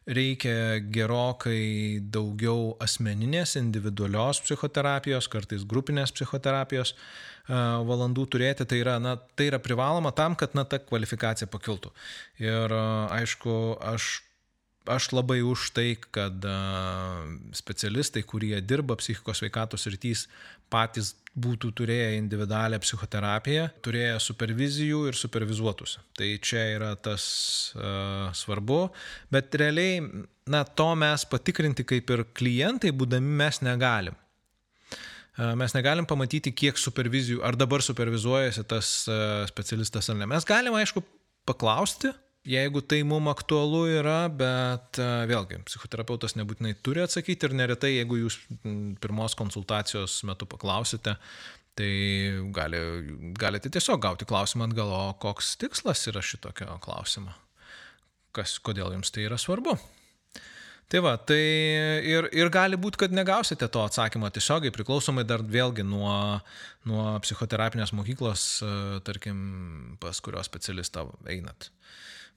[0.05, 6.93] reikia gerokai daugiau asmeninės, individualios psichoterapijos, kartais grupinės psichoterapijos
[7.47, 11.91] valandų turėti, tai yra, na, tai yra privaloma tam, kad na, ta kvalifikacija pakiltų.
[12.41, 13.57] Ir aišku,
[13.93, 14.19] aš
[14.91, 16.45] aš labai už tai, kad
[17.55, 20.25] specialistai, kurie dirba psichikos veikatos rytys,
[20.71, 25.99] patys būtų turėję individualią psichoterapiją, turėję supervizijų ir supervizuotųsi.
[26.15, 27.25] Tai čia yra tas
[27.75, 28.85] uh, svarbu,
[29.35, 29.99] bet realiai,
[30.47, 34.15] na, to mes patikrinti kaip ir klientai, būdami mes negalim
[35.35, 38.91] mes negalim pamatyti, kiek supervizijų, ar dabar supervizuojasi tas
[39.49, 40.27] specialistas ar ne.
[40.31, 41.03] Mes galim, aišku,
[41.43, 42.13] paklausti,
[42.45, 48.39] jeigu tai mums aktualu yra, bet vėlgi, psichoterapeutas nebūtinai turi atsakyti ir neretai, jeigu jūs
[49.03, 51.17] pirmos konsultacijos metu paklausite,
[51.75, 51.91] tai
[52.55, 52.79] gali,
[53.36, 57.36] galite tiesiog gauti klausimą atgal, o koks tikslas yra šitokio klausimo,
[58.36, 59.75] kas, kodėl jums tai yra svarbu.
[60.86, 61.41] Tai va, tai
[62.05, 66.12] ir, ir gali būti, kad negausite to atsakymo tiesiogiai, priklausomai dar vėlgi nuo,
[66.86, 68.73] nuo psichoterapinės mokyklos, e,
[69.08, 69.39] tarkim,
[69.99, 71.71] pas kurio specialistą einat.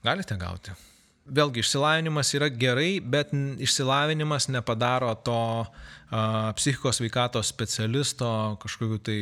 [0.06, 0.74] Galite gauti.
[1.28, 8.30] Vėlgi, išsilavinimas yra gerai, bet išsilavinimas nepadaro to a, psichikos veikatos specialisto
[8.62, 9.18] kažkokiu tai,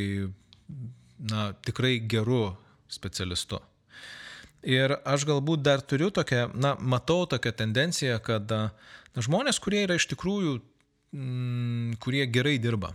[1.33, 2.53] na, tikrai geru
[2.89, 3.59] specialistu.
[4.67, 8.69] Ir aš galbūt dar turiu tokią, na, matau tokią tendenciją, kad a,
[9.17, 10.59] Žmonės, kurie yra iš tikrųjų,
[11.17, 12.91] mm, kurie gerai dirba,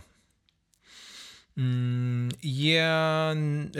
[1.56, 2.86] mm, jie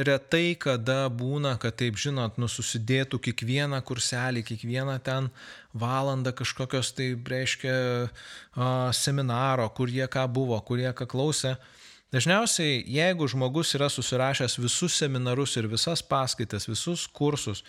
[0.08, 5.30] retai kada būna, kad taip žinot, nususidėtų kiekvieną kurselį, kiekvieną ten
[5.72, 7.74] valandą kažkokios tai, reiškia,
[8.96, 11.56] seminaro, kur jie ką buvo, kur jie ką klausė.
[12.12, 17.64] Dažniausiai, jeigu žmogus yra susirašęs visus seminarus ir visas paskaitas, visus kursus,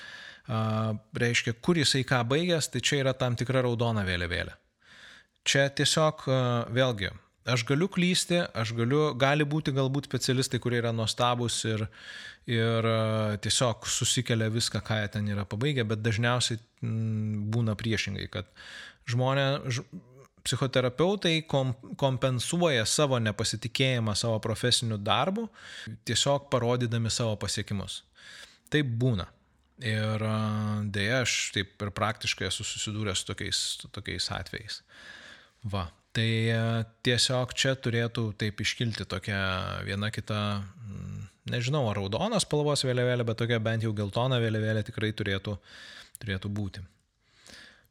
[1.15, 4.57] reiškia, kur jisai ką baigęs, tai čia yra tam tikra raudona vėliavėlė.
[5.47, 6.27] Čia tiesiog
[6.75, 7.13] vėlgi
[7.43, 11.81] Aš galiu klysti, aš galiu, gali būti galbūt specialistai, kurie yra nuostabus ir,
[12.47, 12.99] ir e,
[13.43, 18.47] tiesiog susikelia viską, ką jie ten yra pabaigę, bet dažniausiai m, būna priešingai, kad
[19.11, 19.81] žmonės,
[20.43, 25.49] psichoterapeutai kom, kompensuoja savo nepasitikėjimą savo profesiniu darbu,
[26.07, 28.01] tiesiog parodydami savo pasiekimus.
[28.71, 29.27] Taip būna.
[29.83, 30.37] Ir e,
[30.95, 34.79] dėja, aš taip ir praktiškai esu susidūręs su tokiais, tokiais atvejais.
[35.67, 36.57] Va, Tai e,
[37.05, 39.39] tiesiog čia turėtų taip iškilti tokia
[39.87, 45.09] viena kita, mm, nežinau, ar raudonas spalvos vėliavėlė, bet tokia bent jau geltona vėliavėlė tikrai
[45.17, 45.57] turėtų,
[46.21, 46.83] turėtų būti.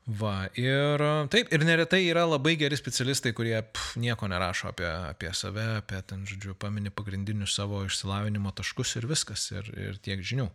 [0.02, 5.30] Va, ir taip, ir neretai yra labai geri specialistai, kurie pf, nieko nerašo apie, apie
[5.38, 10.48] save, apie ten, žodžiu, paminį pagrindinius savo išsilavinimo taškus ir viskas, ir, ir tiek žinių.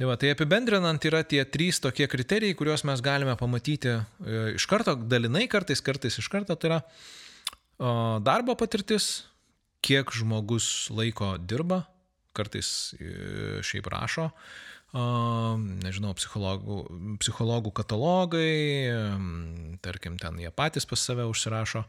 [0.00, 3.98] Tai va, tai apibendrinant yra tie trys tokie kriterijai, kuriuos mes galime pamatyti e,
[4.56, 6.56] iš karto, dalinai kartais, kartais iš karto.
[6.56, 6.78] Tai yra
[8.24, 9.10] darbo patirtis,
[9.84, 11.82] kiek žmogus laiko dirba,
[12.32, 14.30] kartais e, šiaip rašo,
[15.84, 16.80] nežinau, psichologų,
[17.20, 18.56] psichologų katalogai,
[19.84, 21.84] tarkim, ten jie patys pas save užsirašo,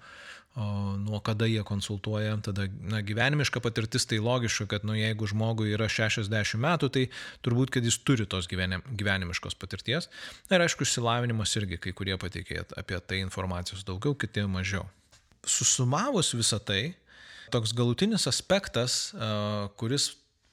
[0.55, 5.87] nuo kada jie konsultuoja, tada na, gyvenimiška patirtis, tai logiška, kad nu, jeigu žmogui yra
[5.91, 7.05] 60 metų, tai
[7.45, 10.09] turbūt, kad jis turi tos gyvenim, gyvenimiškos patirties.
[10.49, 14.87] Na ir aišku, išsilavinimas irgi kai kurie pateikė apie tai informacijos daugiau, kiti mažiau.
[15.47, 16.81] Susumavus visą tai,
[17.51, 19.13] toks galutinis aspektas,
[19.79, 20.11] kuris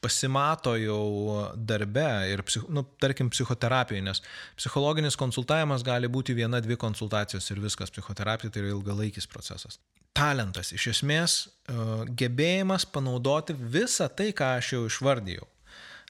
[0.09, 2.43] pasimato jau darbe ir,
[2.73, 4.23] nu, tarkim, psichoterapijoje, nes
[4.57, 7.93] psichologinis konsultavimas gali būti viena, dvi konsultacijos ir viskas.
[7.93, 9.79] Psichoterapija tai yra ilgalaikis procesas.
[10.17, 11.77] Talentas, iš esmės, e,
[12.19, 15.47] gebėjimas panaudoti visą tai, ką aš jau išvardėjau.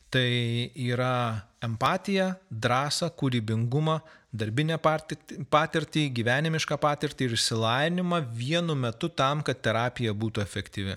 [0.09, 0.29] Tai
[0.81, 3.99] yra empatija, drąsa, kūrybingumą,
[4.33, 10.97] darbinę patirtį, gyvenimišką patirtį ir išsilavinimą vienu metu tam, kad terapija būtų efektyvi.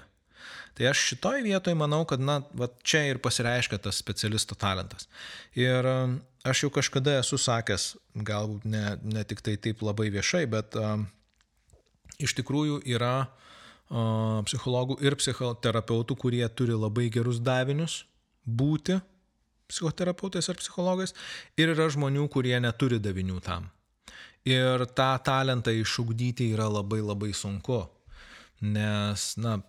[0.77, 5.09] Tai aš šitoj vietoj manau, kad, na, va, čia ir pasireiškia tas specialisto talentas.
[5.57, 10.45] Ir um, aš jau kažkada esu sakęs, galbūt ne, ne tik tai taip labai viešai,
[10.51, 11.05] bet um,
[12.23, 18.03] iš tikrųjų yra uh, psichologų ir psichoterapeutų, kurie turi labai gerus davinius
[18.47, 19.01] būti
[19.71, 21.15] psichoterapeutais ar psichologais,
[21.59, 23.69] ir yra žmonių, kurie neturi davinių tam.
[24.47, 27.83] Ir tą talentą išugdyti yra labai labai sunku,
[28.61, 29.59] nes, na,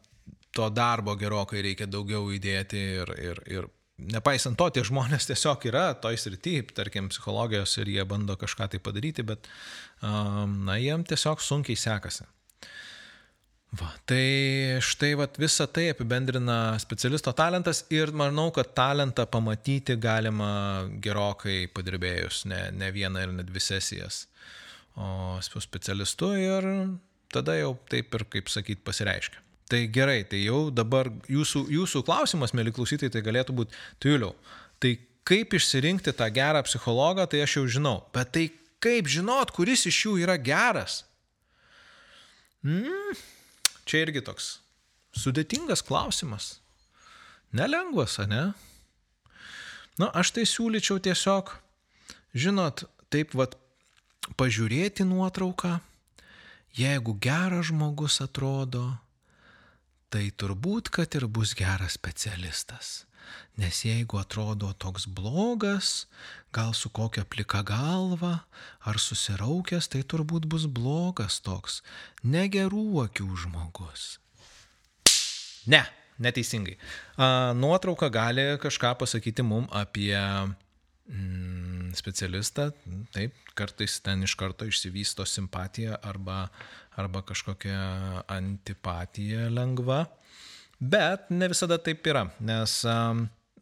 [0.56, 3.70] to darbo gerokai reikia daugiau įdėti ir, ir, ir
[4.12, 8.80] nepaisant to, tie žmonės tiesiog yra toj srity, tarkim, psichologijos ir jie bando kažką tai
[8.82, 9.48] padaryti, bet,
[10.02, 12.26] um, na, jiem tiesiog sunkiai sekasi.
[13.80, 20.50] Va, tai štai vat, visą tai apibendrina specialisto talentas ir manau, kad talentą pamatyti galima
[21.00, 24.26] gerokai padirbėjus, ne, ne vieną ir ne dvi sesijas,
[24.92, 26.68] o su specialistu ir
[27.32, 29.40] tada jau taip ir, kaip sakyt, pasireiškia.
[29.70, 34.34] Tai gerai, tai jau dabar jūsų, jūsų klausimas, mėly klausytojai, tai galėtų būti, tai Juliau,
[34.82, 34.96] tai
[35.28, 38.48] kaip išsirinkti tą gerą psichologą, tai aš jau žinau, bet tai
[38.82, 41.02] kaip žinot, kuris iš jų yra geras?
[42.66, 43.14] Mm,
[43.86, 44.56] čia irgi toks
[45.18, 46.56] sudėtingas klausimas.
[47.52, 48.52] Nelengvas, ne?
[50.00, 51.52] Na, aš tai siūlyčiau tiesiog,
[52.32, 53.58] žinot, taip vad
[54.40, 55.76] pažiūrėti nuotrauką,
[56.78, 58.86] jeigu geras žmogus atrodo,
[60.12, 63.02] tai turbūt, kad ir bus geras specialistas.
[63.56, 66.06] Nes jeigu atrodo toks blogas,
[66.52, 68.42] gal su kokia plika galva,
[68.88, 71.80] ar susiraukęs, tai turbūt bus blogas toks,
[72.24, 74.06] negerų akių žmogus.
[75.72, 75.84] Ne,
[76.20, 76.76] neteisingai.
[77.16, 82.70] A, nuotrauka gali kažką pasakyti mum apie mm, specialistą,
[83.14, 86.46] taip, kartais ten iš karto išsivysto simpatija arba,
[86.98, 90.04] arba kažkokia antipatija lengva,
[90.80, 92.80] bet ne visada taip yra, nes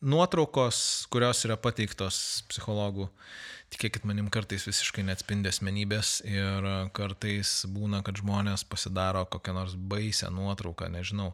[0.00, 3.10] nuotraukos, kurios yra pateiktos psichologų,
[3.70, 10.30] tikėkit manim, kartais visiškai neatspindi asmenybės ir kartais būna, kad žmonės pasidaro kokią nors baisę
[10.34, 11.30] nuotrauką, nežinau,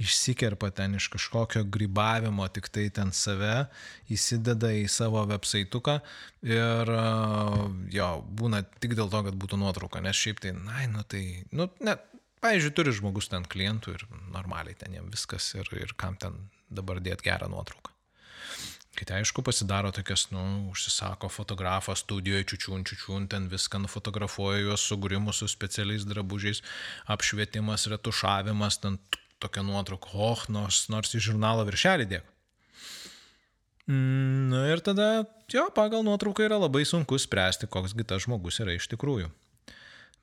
[0.00, 3.66] išsikerpa ten iš kažkokio grybavimo, tik tai ten save,
[4.12, 5.98] įsideda į savo websaituką
[6.48, 6.94] ir
[7.96, 8.10] jo,
[8.42, 11.24] būna tik dėl to, kad būtų nuotrauka, nes šiaip tai, na, nu tai,
[11.56, 12.04] nu, net,
[12.44, 16.36] pavyzdžiui, turi žmogus ten klientų ir normaliai ten jam viskas ir, ir kam ten
[16.70, 17.96] dabar dėti gerą nuotrauką.
[18.98, 25.40] Kiti aišku pasidaro tokias, nu, užsisako fotografą studijoje, čiučiun, čiučiun, ten viską nufotografuoja juos sugrimus
[25.40, 26.62] su specialiais drabužiais,
[27.06, 28.98] apšvietimas, retušavimas, ten
[29.38, 32.36] tokia nuotrauka, oh, nors, nors į žurnalo viršelį dėk.
[33.90, 38.76] Mm, na ir tada, jo, pagal nuotrauką yra labai sunku spręsti, koksgi tas žmogus yra
[38.76, 39.30] iš tikrųjų.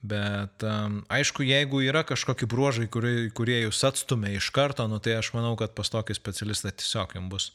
[0.07, 5.17] Bet um, aišku, jeigu yra kažkokie bruožai, kurie, kurie jūs atstumia iš karto, nu, tai
[5.17, 7.47] aš manau, kad pas tokį specialistą tiesiog jums bus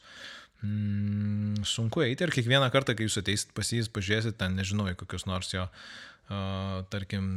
[0.63, 4.97] mm, sunku eiti ir kiekvieną kartą, kai jūs ateisit pas jį, pažiūrėsit ten, nežinau, į
[4.99, 7.27] kokius nors jo, uh, tarkim,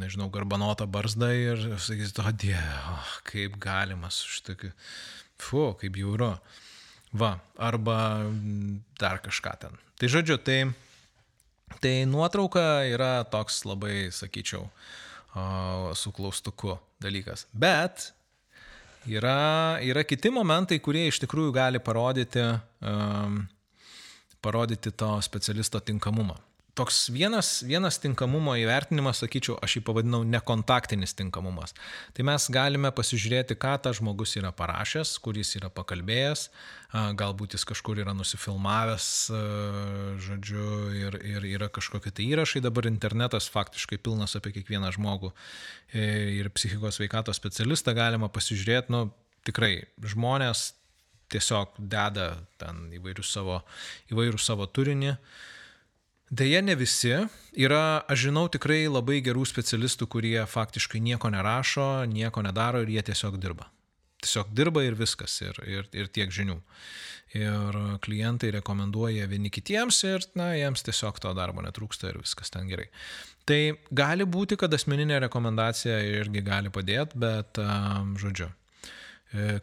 [0.00, 4.74] nežinau, garbanotą barzdą ir sakysit, o dieve, oh, kaip galima su šitokiu,
[5.40, 6.34] fu, kaip jauru.
[7.14, 7.96] Va, arba
[8.98, 9.76] dar kažką ten.
[10.00, 10.58] Tai žodžiu, tai
[11.80, 14.68] Tai nuotrauka yra toks labai, sakyčiau,
[15.98, 17.46] su klaustuku dalykas.
[17.52, 18.12] Bet
[19.10, 22.44] yra, yra kiti momentai, kurie iš tikrųjų gali parodyti,
[22.84, 23.42] um,
[24.44, 26.36] parodyti to specialisto tinkamumą
[26.74, 31.74] toks vienas, vienas tinkamumo įvertinimas, sakyčiau, aš jį pavadinau nekontaktinis tinkamumas.
[32.16, 36.48] Tai mes galime pasižiūrėti, ką tas žmogus yra parašęs, kuris yra pakalbėjęs,
[37.20, 39.08] galbūt jis kažkur yra nusifilmavęs,
[40.26, 40.66] žodžiu,
[40.98, 46.04] ir, ir yra kažkokie tai įrašai, dabar internetas faktiškai pilnas apie kiekvieną žmogų e,
[46.40, 49.06] ir psichikos veikatos specialistą galima pasižiūrėti, nu,
[49.46, 50.72] tikrai žmonės
[51.32, 53.62] tiesiog deda ten įvairių savo,
[54.12, 55.14] įvairių savo turinį.
[55.14, 55.50] Uh,
[56.34, 57.12] Deja, ne visi.
[57.54, 63.04] Yra, aš žinau tikrai labai gerų specialistų, kurie faktiškai nieko nerašo, nieko nedaro ir jie
[63.06, 63.68] tiesiog dirba.
[64.24, 66.56] Tiesiog dirba ir viskas, ir, ir, ir tiek žinių.
[67.38, 72.66] Ir klientai rekomenduoja vieni kitiems ir, na, jiems tiesiog to darbo netrūksta ir viskas ten
[72.72, 72.88] gerai.
[73.46, 73.60] Tai
[73.94, 77.62] gali būti, kad asmeninė rekomendacija irgi gali padėti, bet,
[78.22, 78.50] žodžiu,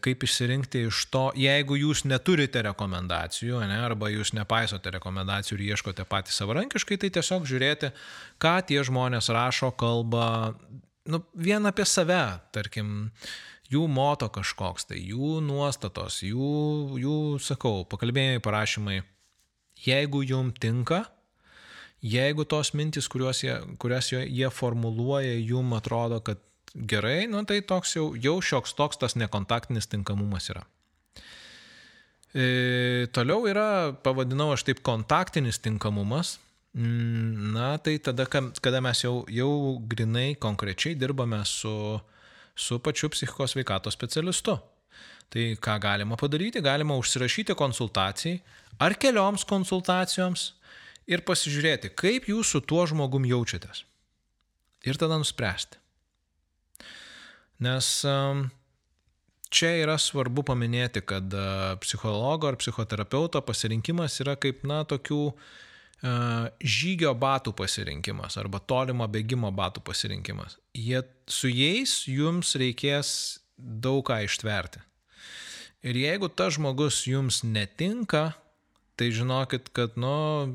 [0.04, 6.04] kaip išsirinkti iš to, jeigu jūs neturite rekomendacijų, ne, arba jūs nepaisote rekomendacijų ir ieškote
[6.10, 7.94] patys savarankiškai, tai tiesiog žiūrėti,
[8.42, 10.58] ką tie žmonės rašo, kalba,
[11.08, 12.20] nu, vien apie save,
[12.52, 13.10] tarkim,
[13.72, 16.52] jų moto kažkoks, tai jų nuostatos, jų,
[17.00, 19.00] jų sakau, pakalbėjimai, parašymai,
[19.88, 21.06] jeigu jum tinka,
[22.04, 26.44] jeigu tos mintis, jie, kurias jie formuluoja, jum atrodo, kad
[26.76, 30.64] gerai, nu tai toks jau, jau šioks toks tas nekontaktinis tinkamumas yra.
[32.32, 36.38] E, toliau yra, pavadinau aš taip, kontaktinis tinkamumas.
[36.72, 39.52] Mm, na, tai tada, kada mes jau, jau
[39.92, 41.74] grinai konkrečiai dirbame su,
[42.56, 44.56] su pačiu psichikos veikatos specialistu.
[45.32, 46.64] Tai ką galima padaryti?
[46.64, 48.40] Galima užsirašyti konsultacijai
[48.80, 50.52] ar kelioms konsultacijoms
[51.12, 53.84] ir pasižiūrėti, kaip jūs su tuo žmogum jaučiatės.
[54.88, 55.81] Ir tada nuspręsti.
[57.62, 57.88] Nes
[59.52, 61.48] čia yra svarbu paminėti, kad e,
[61.84, 65.34] psichologo ar psichoterapeuto pasirinkimas yra kaip, na, tokių e,
[66.64, 70.58] žygio batų pasirinkimas arba tolimo bėgimo batų pasirinkimas.
[70.78, 73.14] Jie, su jais jums reikės
[73.58, 74.82] daug ką ištverti.
[75.86, 78.32] Ir jeigu tas žmogus jums netinka,
[78.98, 80.46] tai žinokit, kad nu,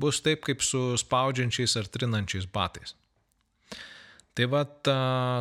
[0.00, 2.96] bus taip kaip su spaudžiančiais ar trinančiais batais.
[4.38, 4.98] Tai va, ta,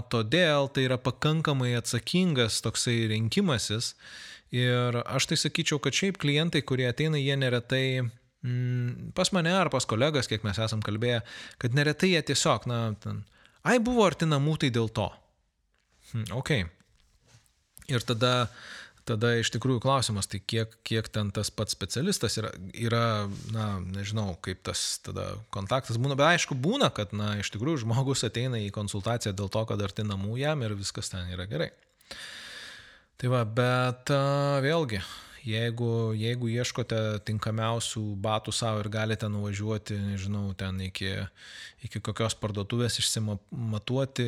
[0.09, 3.93] todėl tai yra pakankamai atsakingas toksai rinkimasis.
[4.55, 9.69] Ir aš tai sakyčiau, kad šiaip klientai, kurie ateina, jie neretai mm, pas mane ar
[9.69, 11.21] pas kolegas, kiek mes esam kalbėję,
[11.61, 13.21] kad neretai jie tiesiog, na, ten,
[13.61, 15.05] ai buvo arti namų, tai dėl to.
[16.09, 16.55] Hmm, ok.
[17.93, 18.33] Ir tada
[19.09, 23.03] tada iš tikrųjų klausimas, tai kiek, kiek ten tas pats specialistas yra, yra,
[23.53, 28.25] na, nežinau, kaip tas tada kontaktas būna, bet aišku būna, kad, na, iš tikrųjų žmogus
[28.27, 31.71] ateina į konsultaciją dėl to, kad arti namų jam ir viskas ten yra gerai.
[33.19, 34.13] Tai va, bet
[34.63, 35.01] vėlgi,
[35.47, 41.13] Jeigu, jeigu ieškote tinkamiausių batų savo ir galite nuvažiuoti, nežinau, ten iki,
[41.85, 44.27] iki kokios parduotuvės išsimatuoti,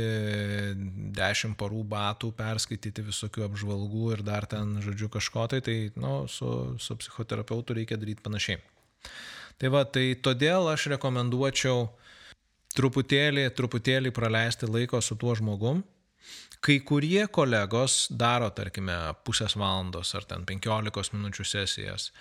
[1.18, 6.78] dešimt parų batų, perskaityti visokių apžvalgų ir dar ten, žodžiu, kažko tai, tai nu, su,
[6.80, 8.62] su psichoterapeutu reikia daryti panašiai.
[9.60, 11.90] Tai va, tai todėl aš rekomenduočiau
[12.78, 15.84] truputėlį, truputėlį praleisti laiko su tuo žmogum,
[16.62, 18.94] Kai kurie kolegos daro, tarkime,
[19.26, 22.12] pusės valandos ar ten penkiolikos minučių sesijas.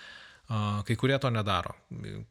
[0.48, 1.74] Kai kurie to nedaro.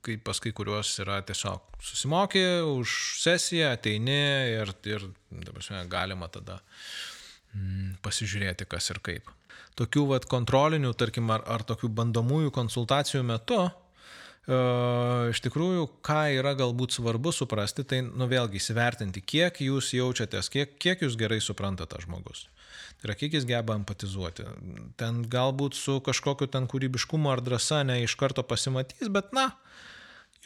[0.04, 4.18] Kai pas kai kuriuos yra tiesiog susimokė už sesiją, ateini
[4.58, 5.06] ir, ir
[5.54, 6.58] prasme, galima tada
[7.54, 9.30] mm, pasižiūrėti, kas ir kaip.
[9.80, 13.62] Tokių vat, kontrolinių, tarkim, ar, ar tokių bandomųjų konsultacijų metu
[14.50, 20.78] iš tikrųjų, ką yra galbūt svarbu suprasti, tai, nu vėlgi, įsivertinti, kiek jūs jaučiatės, kiek,
[20.82, 22.48] kiek jūs gerai suprantate žmogus.
[23.00, 24.48] Tai yra, kiek jis geba empatizuoti.
[25.00, 29.52] Ten galbūt su kažkokiu ten kūrybiškumu ar drąsa ne iš karto pasimatys, bet, na,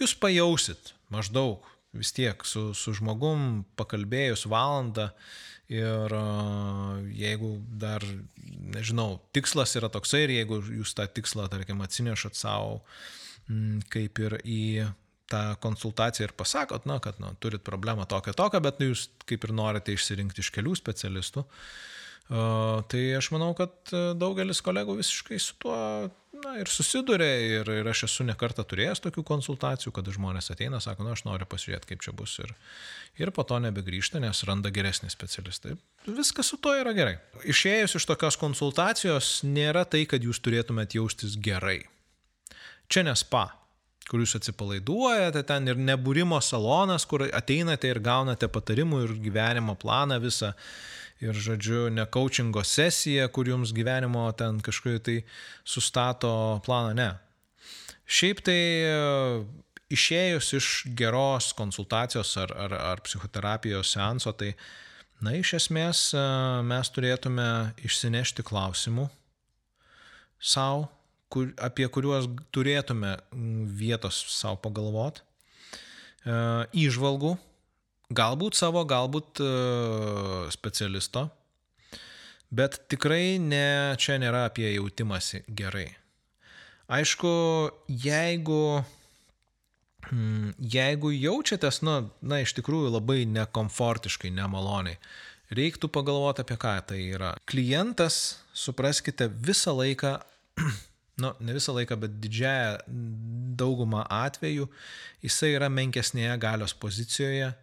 [0.01, 5.11] jūs pajausit maždaug vis tiek su, su žmogum pakalbėjus valandą
[5.71, 6.13] ir
[7.15, 8.03] jeigu dar,
[8.75, 12.81] nežinau, tikslas yra toksai ir jeigu jūs tą tikslą, tarkim, atsinešat savo,
[13.93, 14.63] kaip ir į
[15.31, 19.47] tą konsultaciją ir pasakot, na, kad na, turit problemą tokią tokią, bet nu, jūs kaip
[19.47, 21.45] ir norite išsirinkti iš kelių specialistų,
[22.89, 25.77] tai aš manau, kad daugelis kolegų visiškai su tuo
[26.43, 31.05] na, ir susiduria ir, ir aš esu nekartą turėjęs tokių konsultacijų, kad žmonės ateina, sako,
[31.07, 32.53] na, aš noriu pasižiūrėti, kaip čia bus ir,
[33.21, 35.77] ir po to nebegrįžta, nes randa geresnį specialistą.
[36.07, 37.17] Viskas su to yra gerai.
[37.49, 41.83] Išėjus iš tokios konsultacijos nėra tai, kad jūs turėtumėt jaustis gerai.
[42.91, 43.47] Čia nespa,
[44.09, 50.19] kur jūs atsipalaiduojate ten ir nebūrimo salonas, kur ateinate ir gaunate patarimų ir gyvenimo planą
[50.23, 50.53] visą
[51.23, 55.17] ir, žodžiu, ne coachingo sesija, kur jums gyvenimo ten kažkokiu tai
[55.63, 56.33] sustato
[56.65, 57.09] planą, ne.
[58.03, 58.95] Šiaip tai e,
[59.95, 60.69] išėjus iš
[60.99, 64.51] geros konsultacijos ar, ar, ar psichoterapijos seanso, tai,
[65.23, 66.23] na, iš esmės e,
[66.67, 67.47] mes turėtume
[67.87, 69.07] išsinešti klausimų
[70.43, 70.89] savo,
[71.33, 73.15] kur, apie kuriuos turėtume
[73.79, 76.37] vietos savo pagalvoti, e,
[76.85, 77.33] įžvalgų,
[78.13, 81.27] Galbūt savo, galbūt uh, specialisto,
[82.53, 85.87] bet tikrai ne, čia nėra apie jautimąsi gerai.
[86.93, 87.31] Aišku,
[87.87, 88.83] jeigu,
[90.11, 94.99] mm, jeigu jaučiatės, na, na, iš tikrųjų labai nekomfortiškai, nemaloniai,
[95.55, 97.33] reiktų pagalvoti apie ką tai yra.
[97.49, 100.17] Klientas, supraskite, visą laiką,
[101.21, 102.77] nu, ne visą laiką, bet didžiąją
[103.59, 104.69] daugumą atvejų,
[105.25, 107.53] jisai yra menkesnėje galios pozicijoje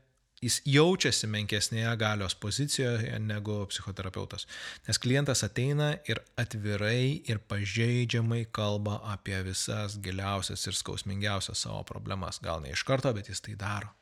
[0.40, 4.46] jis jaučiasi menkesnėje galios pozicijoje negu psichoterapeutas.
[4.88, 12.40] Nes klientas ateina ir atvirai ir pažeidžiamai kalba apie visas giliausias ir skausmingiausias savo problemas.
[12.42, 13.92] Gal ne iš karto, bet jis tai daro.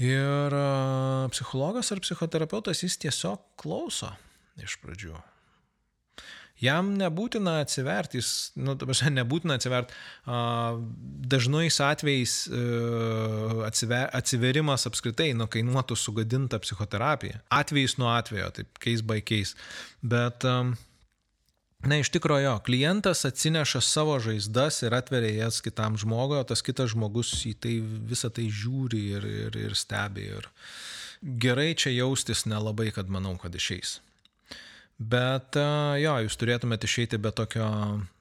[0.00, 0.56] Ir
[1.30, 4.10] psichologas ar psichoterapeutas jis tiesiog klauso
[4.64, 5.20] iš pradžių.
[6.64, 9.96] Jam nebūtina atsiverti, jis, nu, dabar nebūtina atsiverti.
[11.34, 12.62] Dažnais atvejais e,
[13.66, 17.42] atsiver, atsiverimas apskritai nu, kainuotų sugadintą psichoterapiją.
[17.54, 19.58] Atvejais nuo atvejo, taip by case.
[20.00, 26.48] Bet, na, iš tikrųjų, jo, klientas atsineša savo žaizdas ir atveria jas kitam žmogui, o
[26.48, 30.30] tas kitas žmogus į tai visą tai žiūri ir, ir, ir stebi.
[30.38, 30.48] Ir
[31.44, 33.98] gerai čia jaustis nelabai, kad manau, kad išeis.
[34.98, 35.56] Bet
[36.00, 37.66] jo, jūs turėtumėte išeiti be tokio,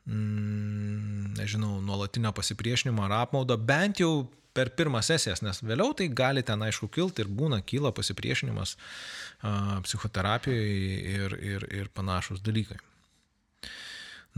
[0.10, 6.44] mm, nežinau, nuolatinio pasipriešinimo ar apmaudo, bent jau per pirmas sesijas, nes vėliau tai gali
[6.46, 12.78] ten aišku kilti ir būna kyla pasipriešinimas a, psichoterapijoje ir, ir, ir panašus dalykai.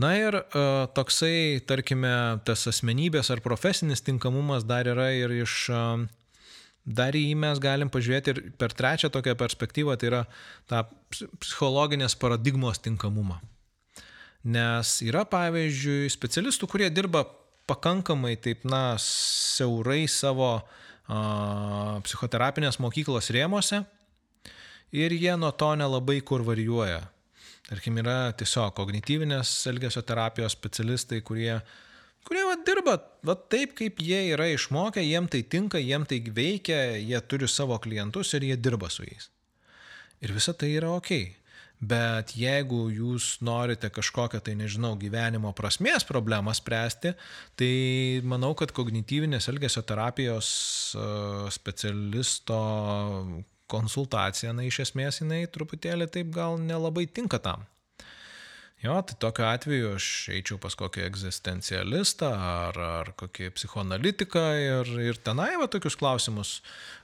[0.00, 0.44] Na ir a,
[0.96, 2.12] toksai, tarkime,
[2.48, 5.82] tas asmenybės ar profesinis tinkamumas dar yra ir iš a,
[6.86, 10.22] Dar į jį mes galim pažiūrėti ir per trečią tokią perspektyvą, tai yra
[10.70, 10.84] tą
[11.42, 13.40] psichologinės paradigmos tinkamumą.
[14.46, 17.24] Nes yra, pavyzdžiui, specialistų, kurie dirba
[17.66, 20.60] pakankamai taip, na, siaurai savo a,
[22.06, 23.82] psichoterapinės mokyklos rėmose
[24.94, 27.02] ir jie nuo to nelabai kur varijuoja.
[27.66, 31.56] Tarkim, yra tiesiog kognityvinės elgesio terapijos specialistai, kurie
[32.26, 36.98] kurie va, dirba va, taip, kaip jie yra išmokę, jiem tai tinka, jiem tai veikia,
[36.98, 39.30] jie turi savo klientus ir jie dirba su jais.
[40.24, 41.12] Ir visa tai yra ok.
[41.76, 47.12] Bet jeigu jūs norite kažkokią tai, nežinau, gyvenimo prasmės problemą spręsti,
[47.60, 47.72] tai
[48.24, 50.48] manau, kad kognityvinės elgesio terapijos
[51.52, 52.56] specialisto
[53.68, 57.66] konsultacija, na, iš esmės jinai truputėlį taip gal nelabai tinka tam.
[58.86, 60.06] Jo, tai tokiu atveju aš
[60.36, 66.60] eičiau pas kokį egzistencialistą ar, ar kokį psichoanalitiką ir, ir tenai va tokius klausimus,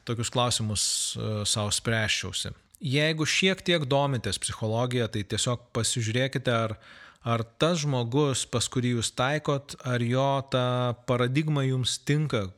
[0.07, 0.85] tokius klausimus
[1.17, 2.53] uh, savo spręščiausi.
[2.83, 6.77] Jeigu šiek tiek domitės psichologiją, tai tiesiog pasižiūrėkite, ar,
[7.23, 10.65] ar tas žmogus, pas kurį jūs taikot, ar jo ta
[11.07, 12.49] paradigma jums tinka,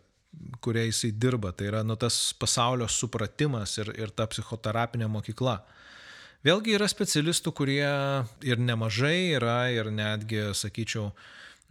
[0.65, 1.53] kuria jisai dirba.
[1.53, 5.59] Tai yra nu, tas pasaulio supratimas ir, ir ta psichoterapinė mokykla.
[6.45, 7.87] Vėlgi yra specialistų, kurie
[8.45, 11.09] ir nemažai yra ir netgi, sakyčiau,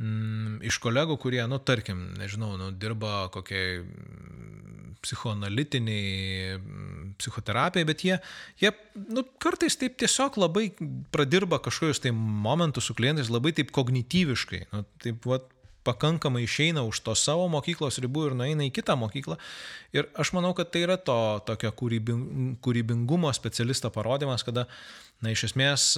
[0.01, 8.01] mm, iš kolegų, kurie, nu, tarkim, nežinau, nu, dirba kokiai mm, psichoanalitiniai mm, psichoterapijai, bet
[8.07, 8.17] jie,
[8.63, 8.73] jie
[9.13, 10.71] nu, kartais taip tiesiog labai
[11.13, 15.52] pradirba kažkokius tai momentus su klientais, labai taip kognityviškai, nu, taip, vat,
[15.83, 19.37] pakankamai išeina už to savo mokyklos ribų ir nueina į kitą mokyklą.
[19.95, 21.17] Ir aš manau, kad tai yra to
[21.47, 24.65] tokio kūrybingumo specialisto parodymas, kada,
[25.21, 25.89] na, iš esmės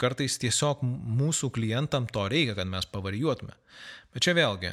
[0.00, 3.56] kartais tiesiog mūsų klientam to reikia, kad mes pavarijuotume.
[4.10, 4.72] Bet čia vėlgi,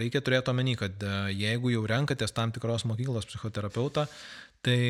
[0.00, 1.00] reikia turėti omeny, kad
[1.32, 4.04] jeigu jau renkatės tam tikros mokyklos psichoterapeutą,
[4.66, 4.80] tai,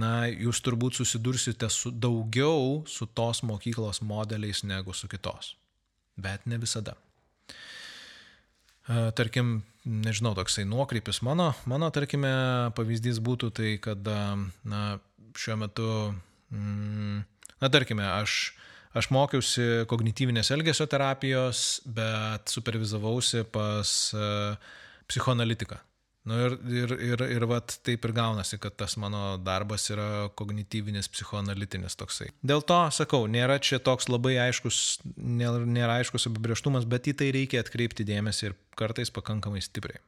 [0.00, 5.54] na, jūs turbūt susidursite su daugiau su tos mokyklos modeliais negu su kitos.
[6.20, 6.96] Bet ne visada.
[8.90, 12.30] Tarkim, nežinau, toksai nuokrypis mano, mano, tarkime,
[12.74, 14.08] pavyzdys būtų tai, kad,
[14.66, 14.80] na,
[15.38, 15.90] šiuo metu,
[16.50, 17.20] mm,
[17.62, 18.40] na, tarkime, aš,
[18.98, 24.74] aš mokiausi kognityvinės elgesio terapijos, bet supervizavausi pas uh,
[25.06, 25.78] psichoanalitiką.
[26.28, 31.08] Nu ir, ir, ir, ir vat taip ir gaunasi, kad tas mano darbas yra kognityvinis,
[31.08, 32.28] psichoanalitinis toksai.
[32.44, 37.30] Dėl to sakau, nėra čia toks labai aiškus, nėra, nėra aiškus apibrieštumas, bet į tai
[37.36, 40.02] reikia atkreipti dėmesį ir kartais pakankamai stipriai.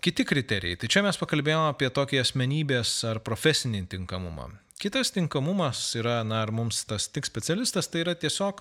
[0.00, 0.80] Kiti kriterijai.
[0.80, 4.50] Tai čia mes pakalbėjome apie tokį asmenybės ar profesinį tinkamumą.
[4.80, 8.60] Kitas tinkamumas yra, na, ar mums tas tik specialistas, tai yra tiesiog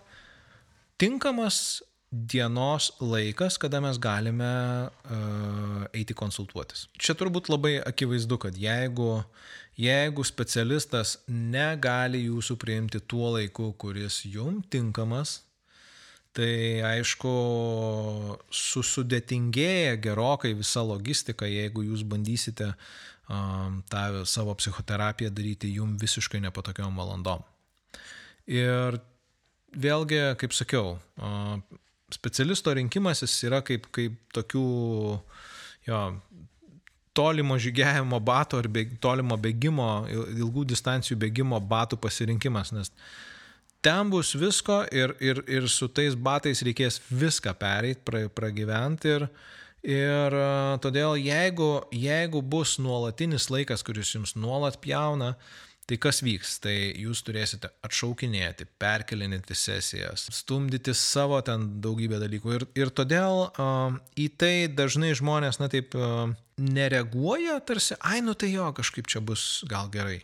[1.00, 4.52] tinkamas dienos laikas, kada mes galime
[4.88, 6.88] uh, eiti konsultuotis.
[7.02, 9.24] Čia turbūt labai akivaizdu, kad jeigu,
[9.80, 15.42] jeigu specialistas negali jūsų priimti tuo laiku, kuris jum tinkamas,
[16.36, 17.34] tai aišku,
[18.52, 22.74] susudėtingėja gerokai visa logistika, jeigu jūs bandysite
[23.30, 27.44] um, tą savo psichoterapiją daryti jum visiškai nepatokiom valandom.
[28.52, 29.00] Ir
[29.76, 31.80] vėlgi, kaip sakiau, uh,
[32.16, 34.66] specialisto rinkimasis yra kaip, kaip tokių
[35.90, 36.02] jo,
[37.16, 39.90] tolimo žygiavimo batų ar bėg, tolimo bėgimo,
[40.36, 42.92] ilgų distancijų bėgimo batų pasirinkimas, nes
[43.86, 49.28] ten bus visko ir, ir, ir su tais batais reikės viską pereiti, pra, pragyventi ir,
[49.86, 50.40] ir
[50.84, 55.36] todėl jeigu, jeigu bus nuolatinis laikas, kuris jums nuolat pjauna,
[55.86, 56.56] Tai kas vyks?
[56.64, 62.56] Tai jūs turėsite atšaukinėti, perkelinėti sesijas, stumdyti savo ten daugybę dalykų.
[62.58, 68.34] Ir, ir todėl uh, į tai dažnai žmonės, na taip, uh, nereaguoja, tarsi, ai, nu
[68.34, 70.24] tai jo, kažkaip čia bus gal gerai.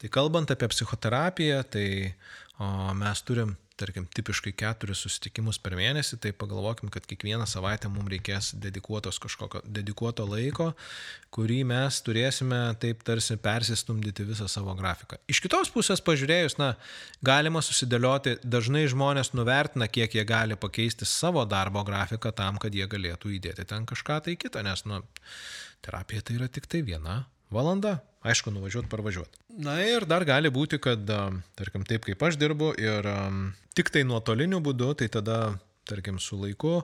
[0.00, 6.30] Tai kalbant apie psichoterapiją, tai uh, mes turim tarkim, tipiškai keturis susitikimus per mėnesį, tai
[6.36, 10.70] pagalvokim, kad kiekvieną savaitę mums reikės dedikuotos kažkokio dedikuoto laiko,
[11.34, 15.18] kurį mes turėsime taip tarsi persistumdyti visą savo grafiką.
[15.30, 16.74] Iš kitos pusės pažiūrėjus, na,
[17.26, 22.86] galima susidėlioti, dažnai žmonės nuvertina, kiek jie gali pakeisti savo darbo grafiką tam, kad jie
[22.90, 25.02] galėtų įdėti ten kažką tai kitą, nes, nu,
[25.84, 27.24] terapija tai yra tik tai viena
[27.54, 29.40] valanda, aišku, nuvažiuoti, parvažiuoti.
[29.64, 31.08] Na ir dar gali būti, kad,
[31.58, 35.38] tarkim, taip kaip aš dirbu ir um, tik tai nuotoliniu būdu, tai tada,
[35.88, 36.80] tarkim, su laiku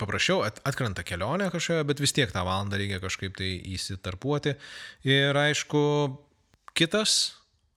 [0.00, 4.56] paprasčiau atkrenta kelionė kažkokia, bet vis tiek tą valandą reikia kažkaip tai įsitarpuoti.
[5.04, 5.82] Ir aišku,
[6.72, 7.34] kitas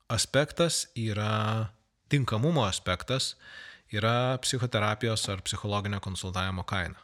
[0.08, 1.74] aspektas yra
[2.10, 3.34] tinkamumo aspektas,
[3.92, 7.02] yra psichoterapijos ar psichologinio konsultavimo kaina.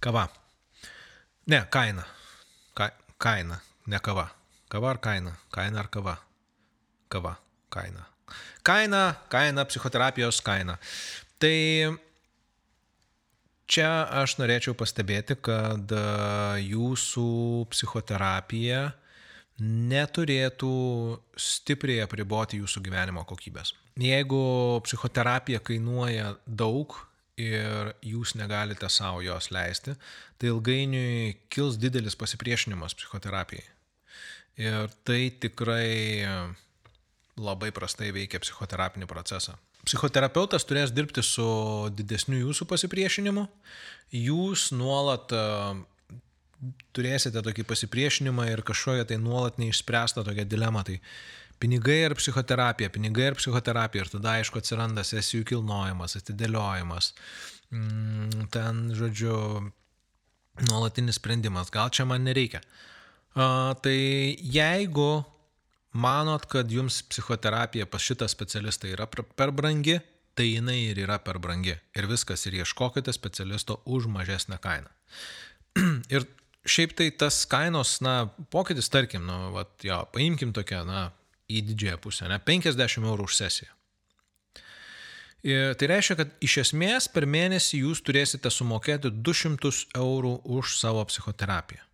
[0.00, 0.28] Kava.
[1.48, 2.02] Ne, kaina.
[2.76, 4.26] Ka, kaina, ne kava.
[4.68, 5.32] Kava ar kaina?
[5.50, 6.18] Kaina ar kava?
[7.08, 7.38] Kava,
[7.72, 8.04] kaina.
[8.62, 10.76] Kaina, kaina, psichoterapijos kaina.
[11.40, 11.56] Tai
[13.64, 13.88] čia
[14.20, 16.04] aš norėčiau pastebėti, kad e,
[16.68, 17.28] jūsų
[17.72, 18.84] psichoterapija
[19.64, 20.76] neturėtų
[21.32, 23.72] stipriai apriboti jūsų gyvenimo kokybės.
[23.96, 24.42] Jeigu
[24.84, 26.92] psichoterapija kainuoja daug,
[27.38, 29.94] ir jūs negalite savo jos leisti,
[30.38, 33.66] tai ilgainiui kils didelis pasipriešinimas psichoterapijai.
[34.58, 36.26] Ir tai tikrai
[37.38, 39.54] labai prastai veikia psichoterapinį procesą.
[39.86, 41.46] Psichoterapeutas turės dirbti su
[41.94, 43.44] didesniu jūsų pasipriešinimu,
[44.18, 45.42] jūs nuolat e,
[46.96, 50.82] turėsite tokį pasipriešinimą ir kažkokią tai nuolat neišspręstą tokią dilemą.
[50.88, 50.98] Tai
[51.58, 54.04] Pinigai ir psichoterapija, pinigai ir psichoterapija.
[54.04, 57.12] Ir tada, aišku, atsiranda sesijų kilnojimas, atidėliojimas.
[57.74, 59.34] Mm, ten, žodžiu,
[60.68, 61.72] nuolatinis sprendimas.
[61.74, 62.62] Gal čia man nereikia.
[63.34, 63.98] A, tai
[64.38, 65.24] jeigu
[65.92, 69.98] manot, kad jums psichoterapija pas šitą specialistą yra per brangi,
[70.38, 71.74] tai jinai ir yra per brangi.
[71.98, 74.90] Ir viskas, ir ieškokite specialisto už mažesnę kainą.
[76.14, 76.26] ir
[76.68, 81.08] šiaip tai tas kainos, na, pokytis, tarkim, nu, vat, jo, paimkim tokią, na,
[81.48, 83.74] į didžiąją pusę, ne 50 eurų už sesiją.
[85.46, 89.70] Ir tai reiškia, kad iš esmės per mėnesį jūs turėsite sumokėti 200
[90.00, 91.84] eurų už savo psichoterapiją.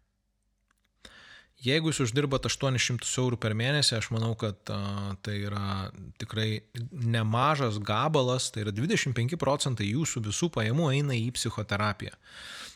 [1.64, 5.90] Jeigu jūs uždirbat 800 eurų per mėnesį, aš manau, kad a, tai yra
[6.20, 12.12] tikrai nemažas gabalas, tai yra 25 procentai jūsų visų pajamų eina į psichoterapiją.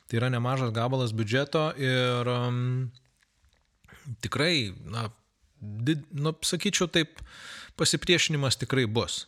[0.08, 2.62] Tai yra nemažas gabalas biudžeto ir um,
[4.24, 5.08] tikrai, na,
[5.60, 7.22] nu, sakyčiau taip,
[7.78, 9.26] pasipriešinimas tikrai bus.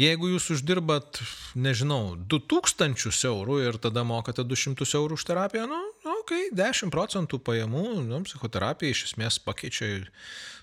[0.00, 1.18] Jeigu jūs uždirbat,
[1.58, 5.80] nežinau, 2000 eurų ir tada mokate 200 eurų už terapiją, nu,
[6.20, 9.90] ok, 10 procentų pajamų, nu, psichoterapija iš esmės pakeičia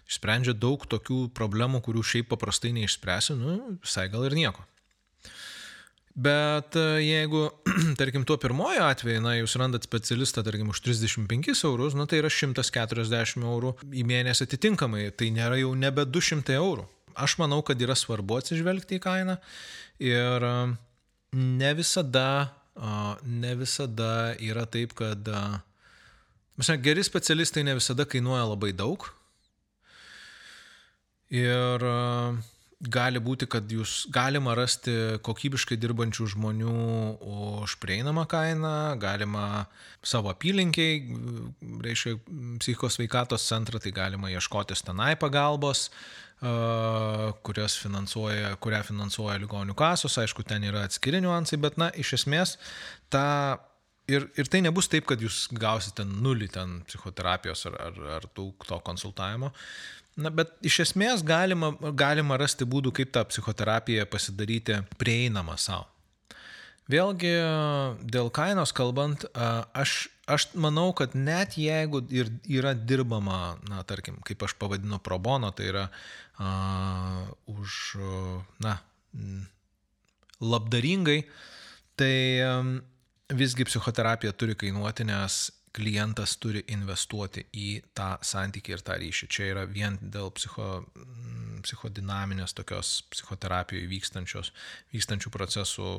[0.07, 4.63] išsprendžia daug tokių problemų, kurių šiaip paprastai neišspręsi, nu, visai gal ir nieko.
[6.17, 7.43] Bet e, jeigu,
[7.99, 12.31] tarkim, tuo pirmojo atveju, na, jūs randat specialistą, tarkim, už 35 eurus, na, tai yra
[12.33, 16.87] 140 eurų į mėnesį atitinkamai, tai nėra jau nebe 200 eurų.
[17.17, 19.37] Aš manau, kad yra svarbu atsižvelgti į kainą
[20.01, 20.55] ir e,
[21.37, 22.27] ne visada,
[23.21, 24.11] ne visada
[24.41, 25.29] yra taip, kad,
[26.57, 29.05] mes, geri specialistai ne visada kainuoja labai daug.
[31.33, 32.37] Ir uh,
[32.77, 34.93] gali būti, kad jūs galima rasti
[35.25, 36.73] kokybiškai dirbančių žmonių
[37.63, 39.65] už prieinamą kainą, galima
[40.05, 41.01] savo apylinkiai,
[41.83, 42.17] reiškia,
[42.61, 45.87] psichikos veikatos centrą, tai galima ieškotis tenai pagalbos,
[47.47, 52.59] kurias finansuoja, kurią finansuoja ligonių kasos, aišku, ten yra atskiri niuansai, bet, na, iš esmės,
[53.09, 53.25] ta
[54.07, 58.51] ir, ir tai nebus taip, kad jūs gausite nulį ten psichoterapijos ar, ar, ar tų,
[58.67, 59.51] to konsultavimo.
[60.17, 65.85] Na, bet iš esmės galima, galima rasti būdų, kaip tą psichoterapiją pasidaryti prieinamą savo.
[66.87, 67.33] Vėlgi,
[68.07, 69.25] dėl kainos kalbant,
[69.75, 75.51] aš, aš manau, kad net jeigu ir yra dirbama, na, tarkim, kaip aš pavadinu probono,
[75.51, 77.97] tai yra uh, už,
[78.63, 78.77] na,
[80.39, 81.19] labdaringai,
[81.99, 82.15] tai
[82.45, 82.77] um,
[83.35, 87.67] visgi psichoterapija turi kainuoti, nes klientas turi investuoti į
[87.97, 89.29] tą santykį ir tą ryšį.
[89.33, 90.67] Čia yra vien dėl psicho,
[90.97, 93.89] mm, psichodinaminės tokios psichoterapijoje
[94.93, 95.89] vykstančių procesų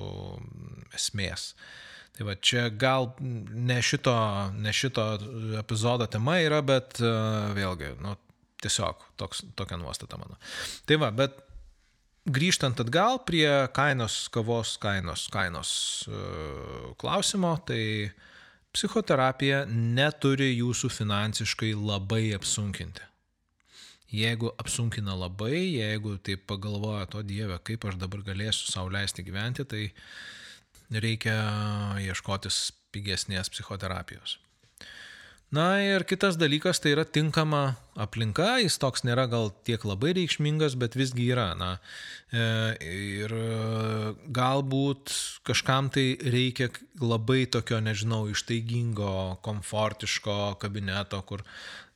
[0.98, 1.52] esmės.
[2.16, 4.14] Tai va čia gal ne šito,
[4.58, 5.04] ne šito
[5.60, 8.16] epizodo tema yra, bet uh, vėlgi, nu,
[8.58, 10.34] tiesiog toks, tokia nuostata mano.
[10.88, 11.36] Tai va, bet
[12.26, 15.70] grįžtant atgal prie kainos, kavos kainos, kainos
[16.10, 18.24] uh, klausimo, tai uh,
[18.78, 23.02] Psichoterapija neturi jūsų finansiškai labai apsunkinti.
[24.14, 29.66] Jeigu apsunkina labai, jeigu taip pagalvoja to Dieve, kaip aš dabar galėsiu savo leisti gyventi,
[29.66, 29.88] tai
[30.94, 31.34] reikia
[32.06, 32.60] ieškotis
[32.94, 34.38] pigesnės psichoterapijos.
[35.48, 40.74] Na ir kitas dalykas tai yra tinkama aplinka, jis toks nėra gal tiek labai reikšmingas,
[40.76, 41.54] bet visgi yra.
[41.56, 41.70] Na,
[42.28, 42.42] e,
[42.84, 43.32] ir
[44.28, 45.14] galbūt
[45.48, 46.68] kažkam tai reikia
[47.00, 51.44] labai tokio, nežinau, ištaigingo, komfortiško kabineto, kur,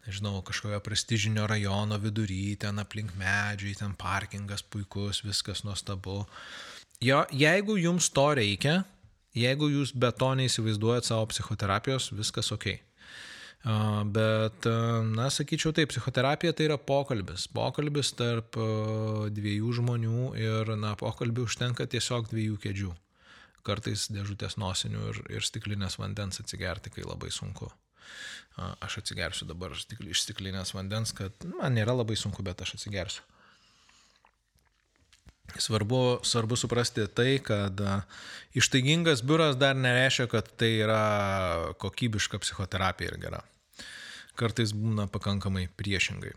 [0.06, 6.22] nežinau, kažkojo prestižinio rajono vidury, ten aplink medžiai, ten parkingas puikus, viskas nuostabu.
[7.04, 8.78] Jo, jeigu jums to reikia,
[9.36, 12.70] jeigu jūs be to neįsivaizduojat savo psichoterapijos, viskas ok.
[13.62, 14.66] Bet,
[15.14, 17.46] na, sakyčiau taip, psichoterapija tai yra pokalbis.
[17.54, 18.58] Pokalbis tarp
[19.36, 22.90] dviejų žmonių ir, na, pokalbį užtenka tiesiog dviejų kėdžių.
[23.62, 27.70] Kartais dėžutės nosinių ir, ir stiklinės vandens atsigerti, kai labai sunku.
[28.82, 33.22] Aš atsigersiu dabar iš stiklinės vandens, kad man nėra labai sunku, bet aš atsigersiu.
[35.60, 37.80] Svarbu, svarbu suprasti tai, kad
[38.56, 41.02] ištaigingas biuras dar nereiškia, kad tai yra
[41.82, 43.42] kokybiška psichoterapija ir gera
[44.38, 46.32] kartais būna pakankamai priešingai.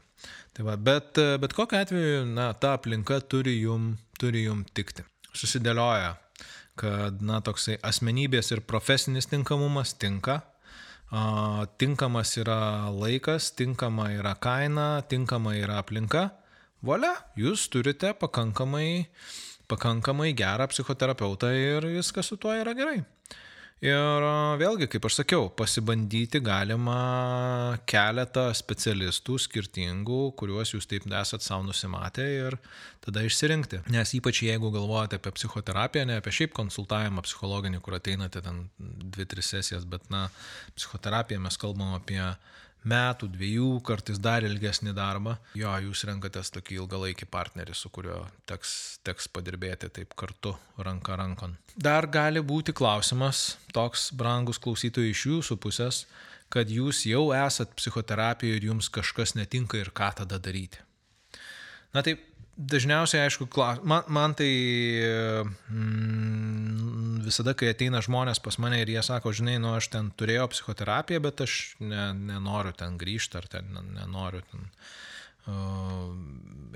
[0.55, 5.05] Tai va, bet, bet kokiu atveju, na, ta aplinka turi jum, turi jum tikti.
[5.35, 6.15] Susidėlioja,
[6.79, 10.41] kad, na, toksai asmenybės ir profesinis tinkamumas tinka,
[11.79, 16.29] tinkamas yra laikas, tinkama yra kaina, tinkama yra aplinka.
[16.83, 19.07] Volia, jūs turite pakankamai,
[19.71, 23.03] pakankamai gerą psichoterapeutą ir viskas su tuo yra gerai.
[23.83, 24.23] Ir
[24.55, 32.23] vėlgi, kaip aš sakiau, pasibandyti galima keletą specialistų skirtingų, kuriuos jūs taip esat savo nusimatę
[32.23, 32.55] ir
[33.03, 33.83] tada išsirinkti.
[33.91, 39.43] Nes ypač jeigu galvojate apie psichoterapiją, ne apie šiaip konsultavimą psichologinį, kur ateinate ten 2-3
[39.43, 40.29] sesijas, bet na,
[40.79, 42.23] psichoterapiją mes kalbam apie
[42.89, 48.75] metų, dviejų, kartais dar ilgesnį darbą, jo, jūs renkatės tokį ilgalaikį partnerį, su kuriuo teks,
[49.05, 51.57] teks padirbėti taip kartu, ranka rankon.
[51.75, 56.05] Dar gali būti klausimas, toks brangus klausytojai iš jūsų pusės,
[56.53, 60.81] kad jūs jau esat psichoterapijoje ir jums kažkas netinka ir ką tada daryti.
[61.95, 62.21] Na taip,
[62.55, 63.47] dažniausiai, aišku,
[63.83, 64.51] man, man tai
[65.69, 70.47] mm, visada, kai ateina žmonės pas mane ir jie sako, žinai, nu aš ten turėjau
[70.53, 74.69] psichoterapiją, bet aš ne, nenoriu ten grįžti ar ten nenoriu ten
[75.51, 76.09] uh,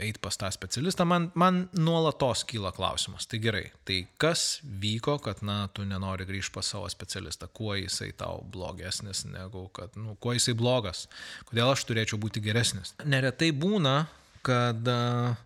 [0.04, 3.28] eiti pas tą specialistą, man, man nuolatos kyla klausimas.
[3.30, 8.12] Tai gerai, tai kas vyko, kad, na, tu nenori grįžti pas savo specialistą, kuo jisai
[8.20, 11.08] tau blogesnis negu, kad, nu, kuo jisai blogas,
[11.50, 12.96] kodėl aš turėčiau būti geresnis.
[13.08, 14.02] Neretai būna,
[14.46, 15.38] kad uh,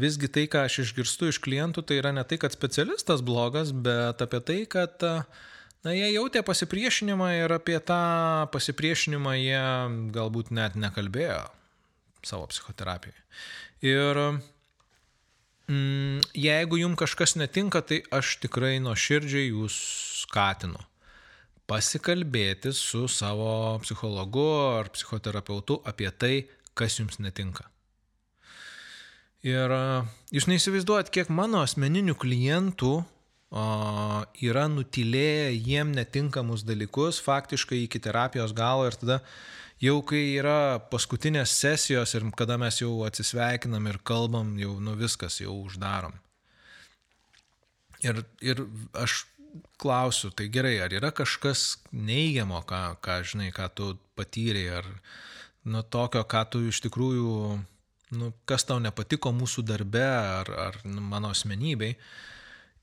[0.00, 4.22] visgi tai, ką aš išgirstu iš klientų, tai yra ne tai, kad specialistas blogas, bet
[4.24, 8.00] apie tai, kad na, jie jautė pasipriešinimą ir apie tą
[8.54, 9.62] pasipriešinimą jie
[10.16, 11.44] galbūt net nekalbėjo
[12.26, 13.22] savo psichoterapijoje.
[13.86, 14.20] Ir
[15.70, 19.78] mm, jeigu jums kažkas netinka, tai aš tikrai nuo širdžiai jūs
[20.24, 20.80] skatinu
[21.66, 24.46] pasikalbėti su savo psichologu
[24.78, 26.34] ar psichoterapeutu apie tai,
[26.78, 27.66] kas jums netinka.
[29.46, 29.70] Ir
[30.34, 32.96] jūs neįsivaizduojat, kiek mano asmeninių klientų
[34.42, 39.20] yra nutilėję jiem netinkamus dalykus faktiškai iki terapijos galo ir tada
[39.82, 45.38] jau kai yra paskutinės sesijos ir kada mes jau atsisveikinam ir kalbam, jau nu viskas,
[45.40, 46.16] jau uždarom.
[48.02, 48.66] Ir, ir
[48.98, 49.24] aš
[49.80, 54.90] klausiu, tai gerai, ar yra kažkas neigiamo, ką, ką žinai, ką tu patyrei, ar
[55.64, 57.30] nu tokio, ką tu iš tikrųjų,
[58.14, 61.96] nu, kas tau nepatiko mūsų darbe ar, ar nu, mano asmenybei.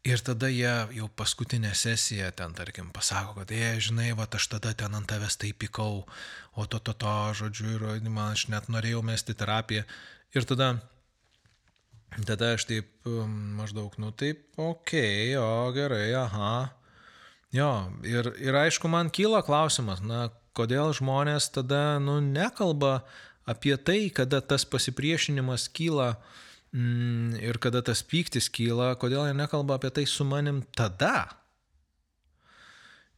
[0.03, 4.73] Ir tada jie jau paskutinę sesiją ten, tarkim, pasako, kad, jie, žinai, va, aš tada
[4.75, 6.01] ten ant tavęs taip pykau,
[6.59, 9.85] o to, to, to, žodžiu, ir man aš net norėjau mesti terapiją.
[10.35, 10.73] Ir tada,
[12.27, 16.53] tada aš taip um, maždaug, nu taip, okei, okay, o gerai, aha.
[17.55, 17.71] Jo,
[18.03, 23.05] ir, ir aišku, man kyla klausimas, na, kodėl žmonės tada, nu, nekalba
[23.49, 26.41] apie tai, kada tas pasipriešinimas kyla, uh,
[26.73, 31.29] mm, ir kada tas pyktis kyla, kodėl jie nekalba apie tai su manim tada?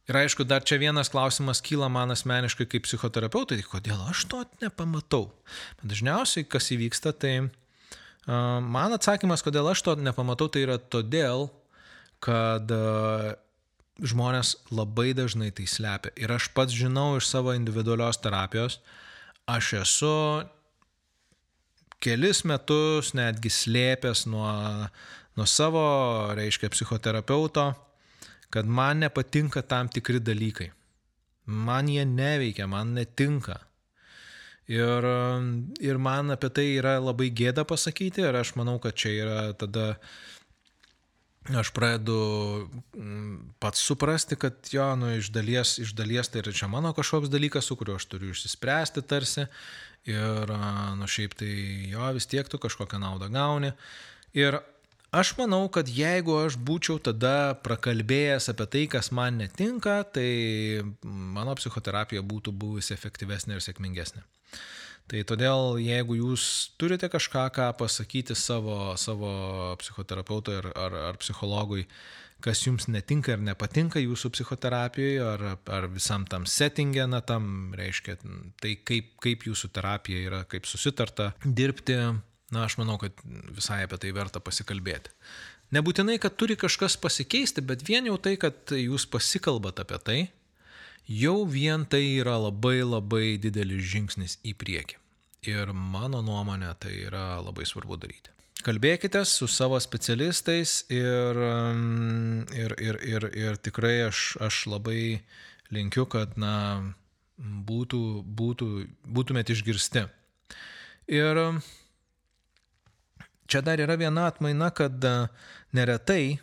[0.06, 4.44] Ir aišku, dar čia vienas klausimas kyla man asmeniškai kaip psichoterapeutui, tai kodėl aš to
[4.62, 5.32] nepamatau.
[5.80, 11.48] Bet dažniausiai, kas įvyksta, tai uh, man atsakymas, kodėl aš to nepamatau, tai yra todėl,
[12.22, 13.34] kad uh,
[13.98, 16.14] žmonės labai dažnai tai slepia.
[16.14, 18.78] Ir aš pats žinau iš savo individualios terapijos,
[19.46, 20.14] aš esu
[22.02, 24.50] kelis metus netgi slėpęs nuo,
[25.38, 25.86] nuo savo,
[26.36, 27.70] reiškia, psichoterapeuto,
[28.50, 30.70] kad man nepatinka tam tikri dalykai.
[31.46, 33.60] Man jie neveikia, man netinka.
[34.66, 35.04] Ir,
[35.78, 39.92] ir man apie tai yra labai gėda pasakyti ir aš manau, kad čia yra tada
[41.54, 42.18] aš pradedu
[42.96, 47.30] mm, pats suprasti, kad jo, nu, iš dalies, iš dalies tai yra čia mano kažkoks
[47.30, 49.46] dalykas, su kuriuo aš turiu išsispręsti tarsi
[50.06, 50.50] Ir,
[50.94, 51.50] nu šiaip tai
[51.90, 53.72] jo vis tiek tu kažkokią naudą gauni.
[54.38, 54.60] Ir
[55.10, 60.28] aš manau, kad jeigu aš būčiau tada prakalbėjęs apie tai, kas man netinka, tai
[61.02, 64.22] mano psichoterapija būtų buvusi efektyvesnė ir sėkmingesnė.
[65.06, 66.44] Tai todėl, jeigu jūs
[66.80, 69.30] turite kažką, ką pasakyti savo, savo
[69.78, 71.84] psichoterapeutui ar, ar, ar psichologui,
[72.42, 78.18] kas jums netinka ir nepatinka jūsų psichoterapijoje ar, ar visam tam settingė, na tam reiškia,
[78.62, 82.00] tai kaip, kaip jūsų terapija yra, kaip susitarta dirbti,
[82.50, 83.14] na aš manau, kad
[83.54, 85.14] visai apie tai verta pasikalbėti.
[85.74, 90.18] Nebūtinai, kad turi kažkas pasikeisti, bet vien jau tai, kad jūs pasikalbat apie tai,
[91.08, 95.02] jau vien tai yra labai labai didelis žingsnis į priekį.
[95.46, 98.36] Ir mano nuomonė tai yra labai svarbu daryti
[98.66, 101.38] kalbėkite su savo specialistais ir,
[102.56, 105.20] ir, ir, ir, ir tikrai aš, aš labai
[105.74, 106.54] linkiu, kad na,
[107.38, 108.00] būtų,
[108.38, 108.70] būtų,
[109.18, 110.06] būtumėt išgirsti.
[111.12, 111.42] Ir
[113.46, 115.04] čia dar yra viena atmaina, kad
[115.76, 116.38] neretai,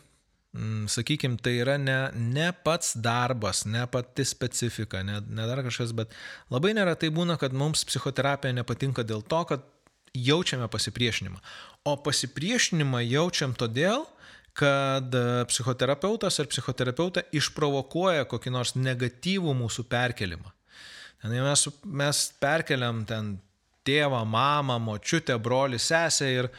[0.53, 6.13] sakykime, tai yra ne, ne pats darbas, ne pati specifika, ne, ne dar kažkas, bet
[6.53, 9.63] labai neretai būna, kad mums psichoterapija nepatinka dėl to, kad
[10.13, 11.39] jaučiame pasipriešinimą.
[11.89, 14.05] O pasipriešinimą jaučiam todėl,
[14.53, 20.53] kad e, psichoterapeutas ar psichoterapeutė išprovokuoja kokį nors negatyvų mūsų perkelimą.
[21.33, 23.33] Mes, mes perkeliam ten
[23.87, 26.51] tėvą, mamą, močiutę, brolį, sesę ir,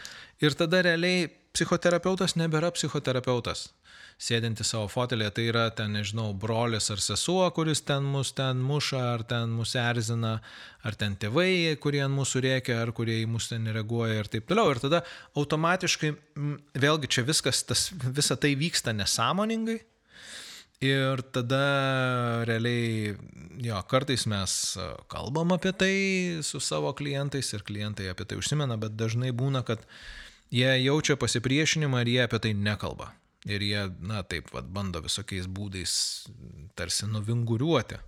[0.43, 3.69] ir tada realiai psichoterapeutas nebėra psichoterapeutas
[4.21, 9.01] sėdinti savo fotelėje, tai yra ten, nežinau, brolis ar sesuo, kuris ten mus ten muša,
[9.15, 10.37] ar ten mus erzina,
[10.85, 14.47] ar ten tėvai, kurie ant mūsų rėkia, ar kurie į mus ten reaguoja ir taip
[14.51, 14.73] toliau.
[14.75, 15.03] Ir tada
[15.39, 16.13] automatiškai,
[16.85, 19.81] vėlgi čia viskas, tas, visa tai vyksta nesąmoningai.
[20.85, 21.63] Ir tada
[22.45, 23.15] realiai,
[23.63, 24.57] jo, kartais mes
[25.09, 25.95] kalbam apie tai
[26.45, 29.87] su savo klientais ir klientai apie tai užsimena, bet dažnai būna, kad
[30.53, 33.15] jie jaučia pasipriešinimą ir jie apie tai nekalba.
[33.45, 35.95] Ir jie, na taip, vat, bando visokiais būdais
[36.79, 37.99] tarsi nuvinguriuoti.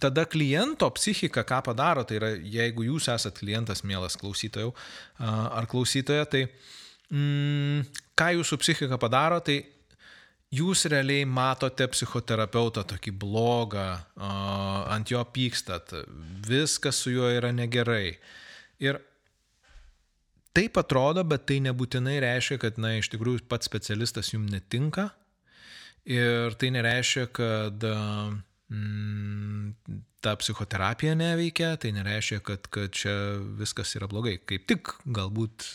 [0.00, 4.72] Tada kliento psichika ką padaro, tai yra, jeigu jūs esat klientas, mielas klausytojau
[5.20, 6.46] ar klausytoja, tai
[7.12, 7.84] mm,
[8.18, 9.60] ką jūsų psichika padaro, tai
[10.54, 13.86] jūs realiai matote psichoterapeutą tokį blogą,
[14.16, 15.94] ant jo pykstat,
[16.48, 18.16] viskas su juo yra negerai.
[18.82, 19.00] Ir
[20.54, 25.08] Taip atrodo, bet tai nebūtinai reiškia, kad, na, iš tikrųjų pats specialistas jums netinka.
[26.06, 27.86] Ir tai nereiškia, kad
[28.70, 29.72] mm,
[30.22, 33.14] ta psichoterapija neveikia, tai nereiškia, kad, kad čia
[33.58, 34.36] viskas yra blogai.
[34.46, 35.72] Kaip tik galbūt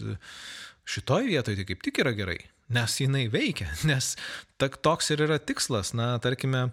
[0.89, 2.39] Šitoj vietoje tai kaip tik yra gerai,
[2.73, 4.15] nes jinai veikia, nes
[4.57, 6.69] toks ir yra tikslas, na, tarkime,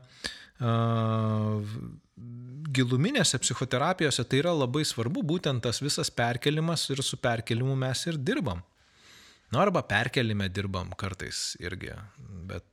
[2.76, 8.20] giluminėse psichoterapijose tai yra labai svarbu, būtent tas visas perkelimas ir su perkelimu mes ir
[8.20, 8.62] dirbam.
[9.52, 11.92] Nu, arba perkelime dirbam kartais irgi,
[12.50, 12.64] bet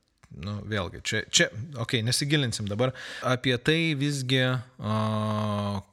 [0.41, 2.93] nu, vėlgi, čia, čia okei, okay, nesigilinsim dabar.
[3.30, 4.95] Apie tai visgi o,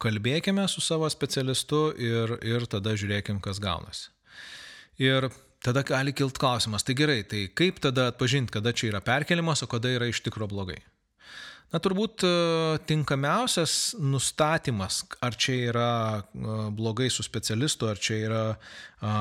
[0.01, 4.09] kalbėkime su savo specialistu ir, ir tada žiūrėkim, kas gaunasi.
[5.01, 5.29] Ir
[5.65, 9.69] tada gali kilt klausimas, tai gerai, tai kaip tada atpažinti, kada čia yra perkelimas, o
[9.71, 10.81] kada yra iš tikro blogai.
[11.71, 12.31] Na turbūt e,
[12.91, 19.13] tinkamiausias nustatymas, ar čia yra e, blogai su specialistu, ar čia yra a,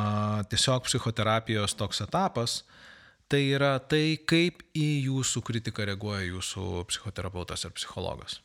[0.49, 2.63] tiesiog psichoterapijos toks etapas,
[3.29, 8.39] tai yra tai, kaip į jūsų kritiką reaguoja jūsų psichoterapeutas ar psichologas.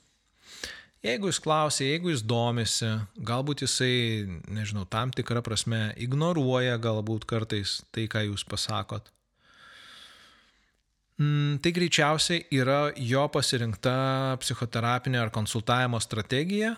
[1.05, 2.91] Jeigu jis klausia, jeigu jis domisi,
[3.29, 3.97] galbūt jisai,
[4.53, 9.14] nežinau, tam tikrą prasme ignoruoja galbūt kartais tai, ką jūs pasakot,
[11.15, 13.95] tai greičiausiai yra jo pasirinkta
[14.43, 16.73] psichoterapinė ar konsultavimo strategija,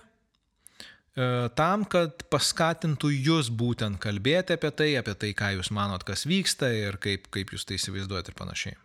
[1.16, 1.26] E,
[1.57, 6.68] tam, kad paskatintų jūs būtent kalbėti apie tai, apie tai, ką jūs manot, kas vyksta
[6.76, 8.76] ir kaip, kaip jūs tai įsivaizduojate ir panašiai.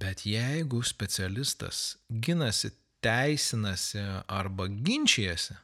[0.00, 5.56] Bet jeigu specialistas ginasi, teisinasi arba ginčijasi,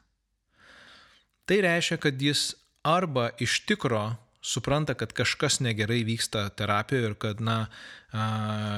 [1.47, 2.49] tai reiškia, kad jis
[2.83, 4.09] arba iš tikro
[4.41, 7.57] supranta, kad kažkas negerai vyksta terapijoje ir kad, na,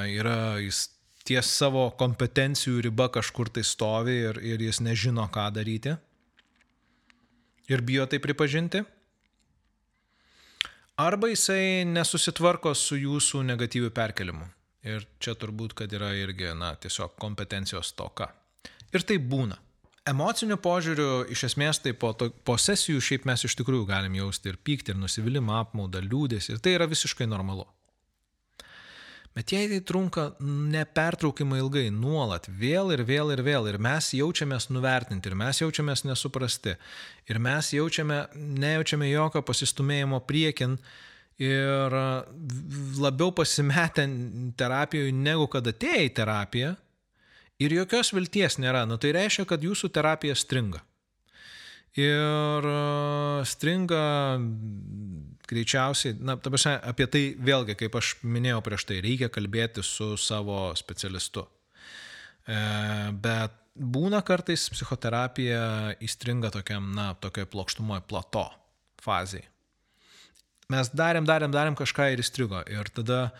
[0.10, 0.88] yra jis
[1.28, 5.95] ties savo kompetencijų riba kažkur tai stovi ir, ir jis nežino, ką daryti.
[7.70, 8.82] Ir bijo tai pripažinti.
[10.99, 14.49] Arba jisai nesusitvarko su jūsų negatyviu perkelimu.
[14.89, 18.32] Ir čia turbūt, kad yra irgi, na, tiesiog kompetencijos toka.
[18.95, 19.60] Ir tai būna.
[20.10, 24.49] Emociniu požiūriu, iš esmės, tai po, to, po sesijų šiaip mes iš tikrųjų galim jausti
[24.51, 26.49] ir pyktį, ir nusivylimą, apmaudą, liūdės.
[26.49, 27.68] Ir tai yra visiškai normalu.
[29.36, 34.68] Bet jei tai trunka nepertraukimai ilgai, nuolat, vėl ir vėl ir vėl, ir mes jaučiamės
[34.74, 36.74] nuvertinti, ir mes jaučiamės nesuprasti,
[37.30, 40.80] ir mes jaučiame, nejaučiame jokio pasistumėjimo priekin
[41.39, 41.95] ir
[42.99, 44.07] labiau pasimetę
[44.60, 46.74] terapijoje negu kad atėjo į terapiją,
[47.60, 50.82] ir jokios vilties nėra, nu tai reiškia, kad jūsų terapija stringa.
[51.99, 52.68] Ir
[53.49, 54.03] stringa
[55.49, 60.14] greičiausiai, na, ta prasme, apie tai vėlgi, kaip aš minėjau prieš tai, reikia kalbėti su
[60.22, 61.47] savo specialistu.
[62.45, 62.60] E,
[63.26, 68.45] bet būna kartais psichoterapija įstringa tokiam, na, tokiai plokštumoje plato
[69.01, 69.41] fazai.
[70.70, 72.62] Mes darėm, darėm, darėm kažką ir įstrigo.
[72.70, 73.32] Ir tada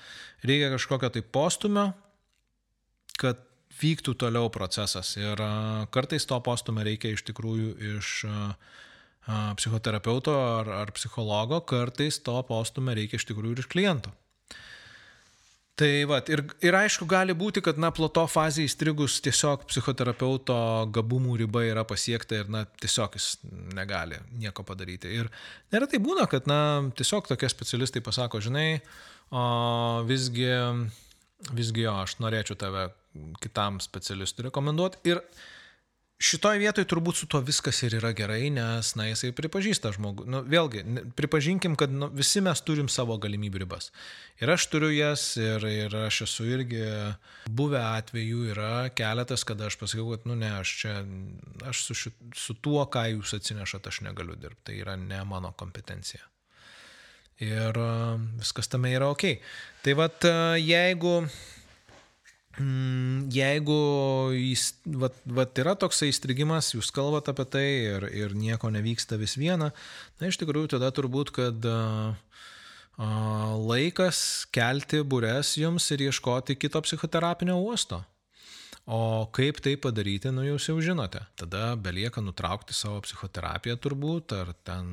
[0.42, 1.92] reikia kažkokio tai postumio,
[3.22, 3.46] kad
[3.82, 5.16] vyktų toliau procesas.
[5.20, 5.40] Ir
[5.94, 8.14] kartais to postumio reikia iš tikrųjų iš
[9.60, 14.14] psichoterapeuto ar, ar psichologo, kartais to postumio reikia iš tikrųjų ir iš kliento.
[15.80, 20.58] Tai va, ir, ir aišku, gali būti, kad, na, plato fazėje įstrigus tiesiog psichoterapeuto
[20.92, 23.30] gabumų riba yra pasiekta ir, na, tiesiog jis
[23.78, 25.14] negali nieko padaryti.
[25.22, 25.30] Ir
[25.72, 26.60] neretai būna, kad, na,
[27.00, 28.82] tiesiog tokie specialistai pasako, žinai,
[29.32, 29.46] o
[30.10, 30.52] visgi,
[31.56, 32.90] visgi jo, aš norėčiau tave
[33.44, 35.02] kitam specialistui rekomenduoti.
[35.12, 35.24] Ir
[36.20, 40.26] Šitoj vietoj turbūt su to viskas ir yra gerai, nes, na, jisai pripažįsta žmogų.
[40.28, 40.82] Nu, vėlgi,
[41.16, 43.88] pripažinkim, kad nu, visi mes turim savo galimybių ribas.
[44.44, 46.82] Ir aš turiu jas, ir, ir aš esu irgi
[47.48, 50.98] buvę atvejų, yra keletas, kada aš pasakiau, kad, nu, ne, aš čia,
[51.72, 54.66] aš su, ši, su tuo, ką jūs atsinešat, aš negaliu dirbti.
[54.74, 56.20] Tai yra ne mano kompetencija.
[57.48, 57.80] Ir
[58.42, 59.24] viskas tame yra ok.
[59.88, 60.28] Tai vad,
[60.60, 61.59] jeigu Mm,
[62.60, 63.80] jeigu
[64.36, 69.38] jis, vat, vat yra toksai įstrigimas, jūs kalbate apie tai ir, ir nieko nevyksta vis
[69.40, 69.72] viena,
[70.20, 71.80] na iš tikrųjų tada turbūt, kad a,
[73.00, 73.10] a,
[73.56, 78.04] laikas kelti būres jums ir ieškoti kito psichoterapinio uosto.
[78.90, 81.22] O kaip tai padaryti, nu jūs jau žinote.
[81.38, 84.88] Tada belieka nutraukti savo psichoterapiją turbūt, ar ten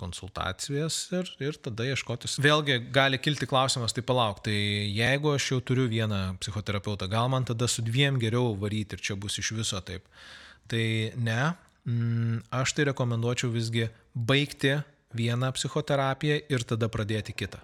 [0.00, 2.38] konsultacijas ir, ir tada ieškotis.
[2.42, 4.54] Vėlgi gali kilti klausimas, tai palauk, tai
[4.92, 9.18] jeigu aš jau turiu vieną psichoterapeutą, gal man tada su dviem geriau varyti ir čia
[9.18, 10.06] bus iš viso taip.
[10.70, 10.86] Tai
[11.16, 11.40] ne,
[11.84, 14.78] mm, aš tai rekomenduočiau visgi baigti
[15.16, 17.60] vieną psichoterapiją ir tada pradėti kitą.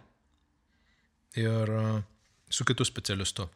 [1.38, 1.84] Ir e,
[2.50, 3.48] su kitu specialistu.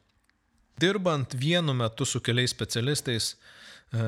[0.80, 3.34] Dirbant vienu metu su keliais specialistais,
[3.92, 4.06] e,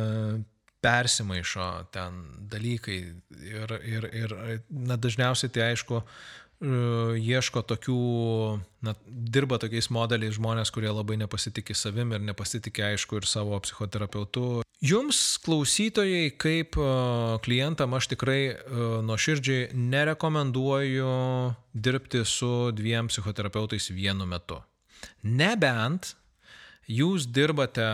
[0.85, 2.23] persimaišo ten
[2.53, 2.99] dalykai
[3.41, 4.35] ir, ir, ir
[4.69, 6.05] na, dažniausiai tai aišku e,
[7.21, 8.01] ieško tokių,
[8.85, 14.65] na, dirba tokiais modeliais žmonės, kurie labai nepasitikė savim ir nepasitikė aišku ir savo psichoterapeutu.
[14.85, 16.77] Jums klausytojai, kaip
[17.47, 18.41] klientam aš tikrai
[19.07, 21.15] nuoširdžiai nerekomenduoju
[21.73, 24.59] dirbti su dviem psichoterapeutais vienu metu.
[25.25, 26.13] Nebent
[26.91, 27.89] jūs dirbate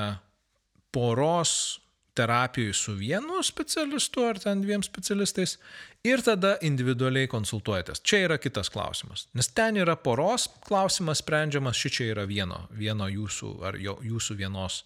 [0.90, 1.79] poros
[2.14, 5.56] terapijai su vienu specialistu ar ten dviem specialistais
[6.04, 8.02] ir tada individualiai konsultuojatės.
[8.02, 9.26] Čia yra kitas klausimas.
[9.34, 14.38] Nes ten yra poros klausimas sprendžiamas, ši čia yra vieno, vieno jūsų ar jo, jūsų
[14.40, 14.82] vienos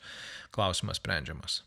[0.54, 1.62] klausimas sprendžiamas.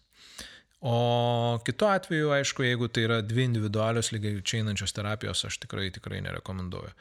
[0.82, 5.89] O kitu atveju, aišku, jeigu tai yra dvi individualios lygiai čia einančios terapijos, aš tikrai,
[5.95, 6.93] tikrai nerekomenduoju.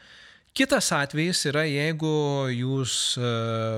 [0.57, 2.11] Kitas atvejis yra, jeigu
[2.49, 3.31] jūs e,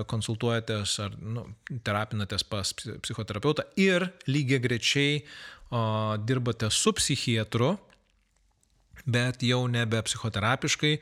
[0.07, 1.43] konsultuojatės ar nu,
[1.83, 5.81] terapinatės pas psichoterapeutą ir lygiai grečiai o,
[6.22, 7.72] dirbate su psichiatru,
[9.11, 10.93] bet jau nebe psichoterapiškai,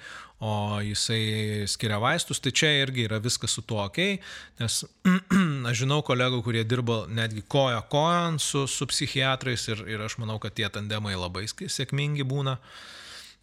[0.47, 0.55] o
[0.85, 4.01] jisai skiria vaistus, tai čia irgi yra viskas su tuo ok,
[4.62, 4.79] nes
[5.68, 10.41] aš žinau kolegų, kurie dirba netgi koja kojan su, su psichiatrais ir, ir aš manau,
[10.41, 12.57] kad tie tandemai labai sėkmingi būna.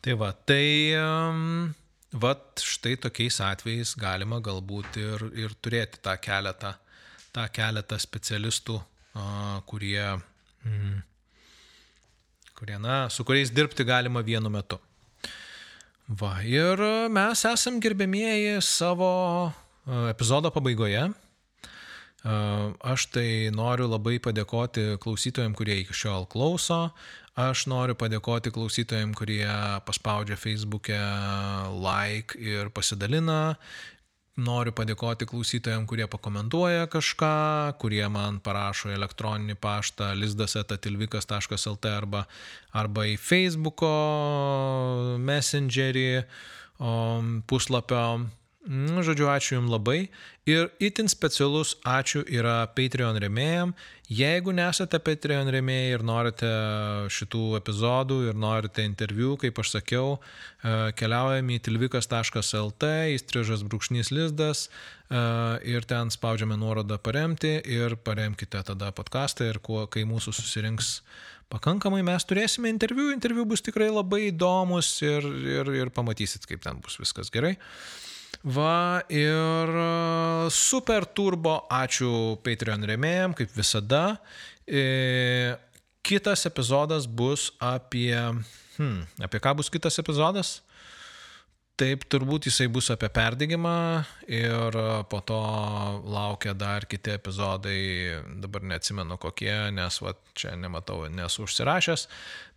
[0.03, 0.65] Tai va, tai
[0.99, 1.71] um,
[2.13, 6.75] Vat štai tokiais atvejais galima galbūt ir, ir turėti tą keletą,
[7.33, 8.77] tą keletą specialistų,
[9.69, 10.03] kurie,
[10.67, 10.99] mm,
[12.59, 14.77] kurie na, su kuriais dirbti galima vienu metu.
[16.05, 19.09] Va, ir mes esam gerbėmieji savo
[20.11, 21.07] epizodo pabaigoje.
[22.23, 26.93] Aš tai noriu labai padėkoti klausytojams, kurie iki šiol klauso.
[27.35, 29.47] Aš noriu padėkoti klausytojams, kurie
[29.83, 30.99] paspaudžia Facebook'e
[31.75, 33.57] like ir pasidalina.
[34.39, 42.23] Noriu padėkoti klausytojams, kurie pakomentuoja kažką, kurie man parašo elektroninį paštą lizdas.tilvikas.lt arba,
[42.71, 43.91] arba į Facebook'o
[45.21, 46.23] messengerį
[47.51, 48.05] puslapio
[48.63, 50.07] žodžiu, ačiū Jums labai.
[50.47, 53.73] Ir itin specialus ačiū yra Patreon remėjim.
[54.07, 56.51] Jeigu nesate Patreon remėjai ir norite
[57.11, 64.67] šitų epizodų ir norite interviu, kaip aš sakiau, e, keliaujam į tilvikas.lt, įstrižas brūkšnys lizdas
[64.67, 64.71] e,
[65.67, 71.01] ir ten spaudžiame nuorodą paremti ir paremkite tada podcastą ir kuo, kai mūsų susirinks
[71.51, 75.27] pakankamai mes turėsime interviu, interviu bus tikrai labai įdomus ir,
[75.59, 77.57] ir, ir pamatysit, kaip ten bus viskas gerai.
[78.41, 84.17] Va ir e, super turbo, ačiū Patreon remėjim, kaip visada.
[84.67, 85.55] E,
[86.03, 88.17] kitas epizodas bus apie...
[88.73, 90.57] Hmm, apie ką bus kitas epizodas?
[91.73, 93.77] Taip, turbūt jisai bus apie perdygimą
[94.29, 94.75] ir
[95.09, 95.39] po to
[96.05, 97.79] laukia dar kiti epizodai,
[98.43, 102.03] dabar neatsimenu kokie, nes va, čia nematau, nesu užsirašęs,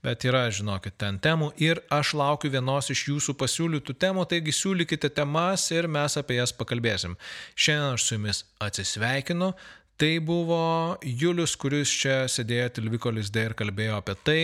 [0.04, 5.08] bet yra, žinokit, ten temų ir aš laukiu vienos iš jūsų pasiūlytų temų, taigi siūlykite
[5.16, 7.16] temas ir mes apie jas pakalbėsim.
[7.56, 9.54] Šiandien aš su jumis atsisveikinu.
[9.96, 10.60] Tai buvo
[11.00, 14.40] Julius, kuris čia sėdėjo Tilviko lizde ir kalbėjo apie tai,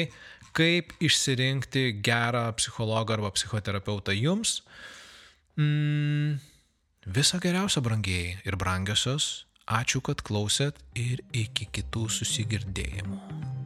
[0.57, 4.61] kaip išsirinkti gerą psichologą arba psichoterapeutą jums.
[5.57, 6.38] Mm,
[7.07, 9.46] viso geriausio, brangiai ir brangiosios.
[9.72, 13.61] Ačiū, kad klausėt ir iki kitų susigirdėjimų.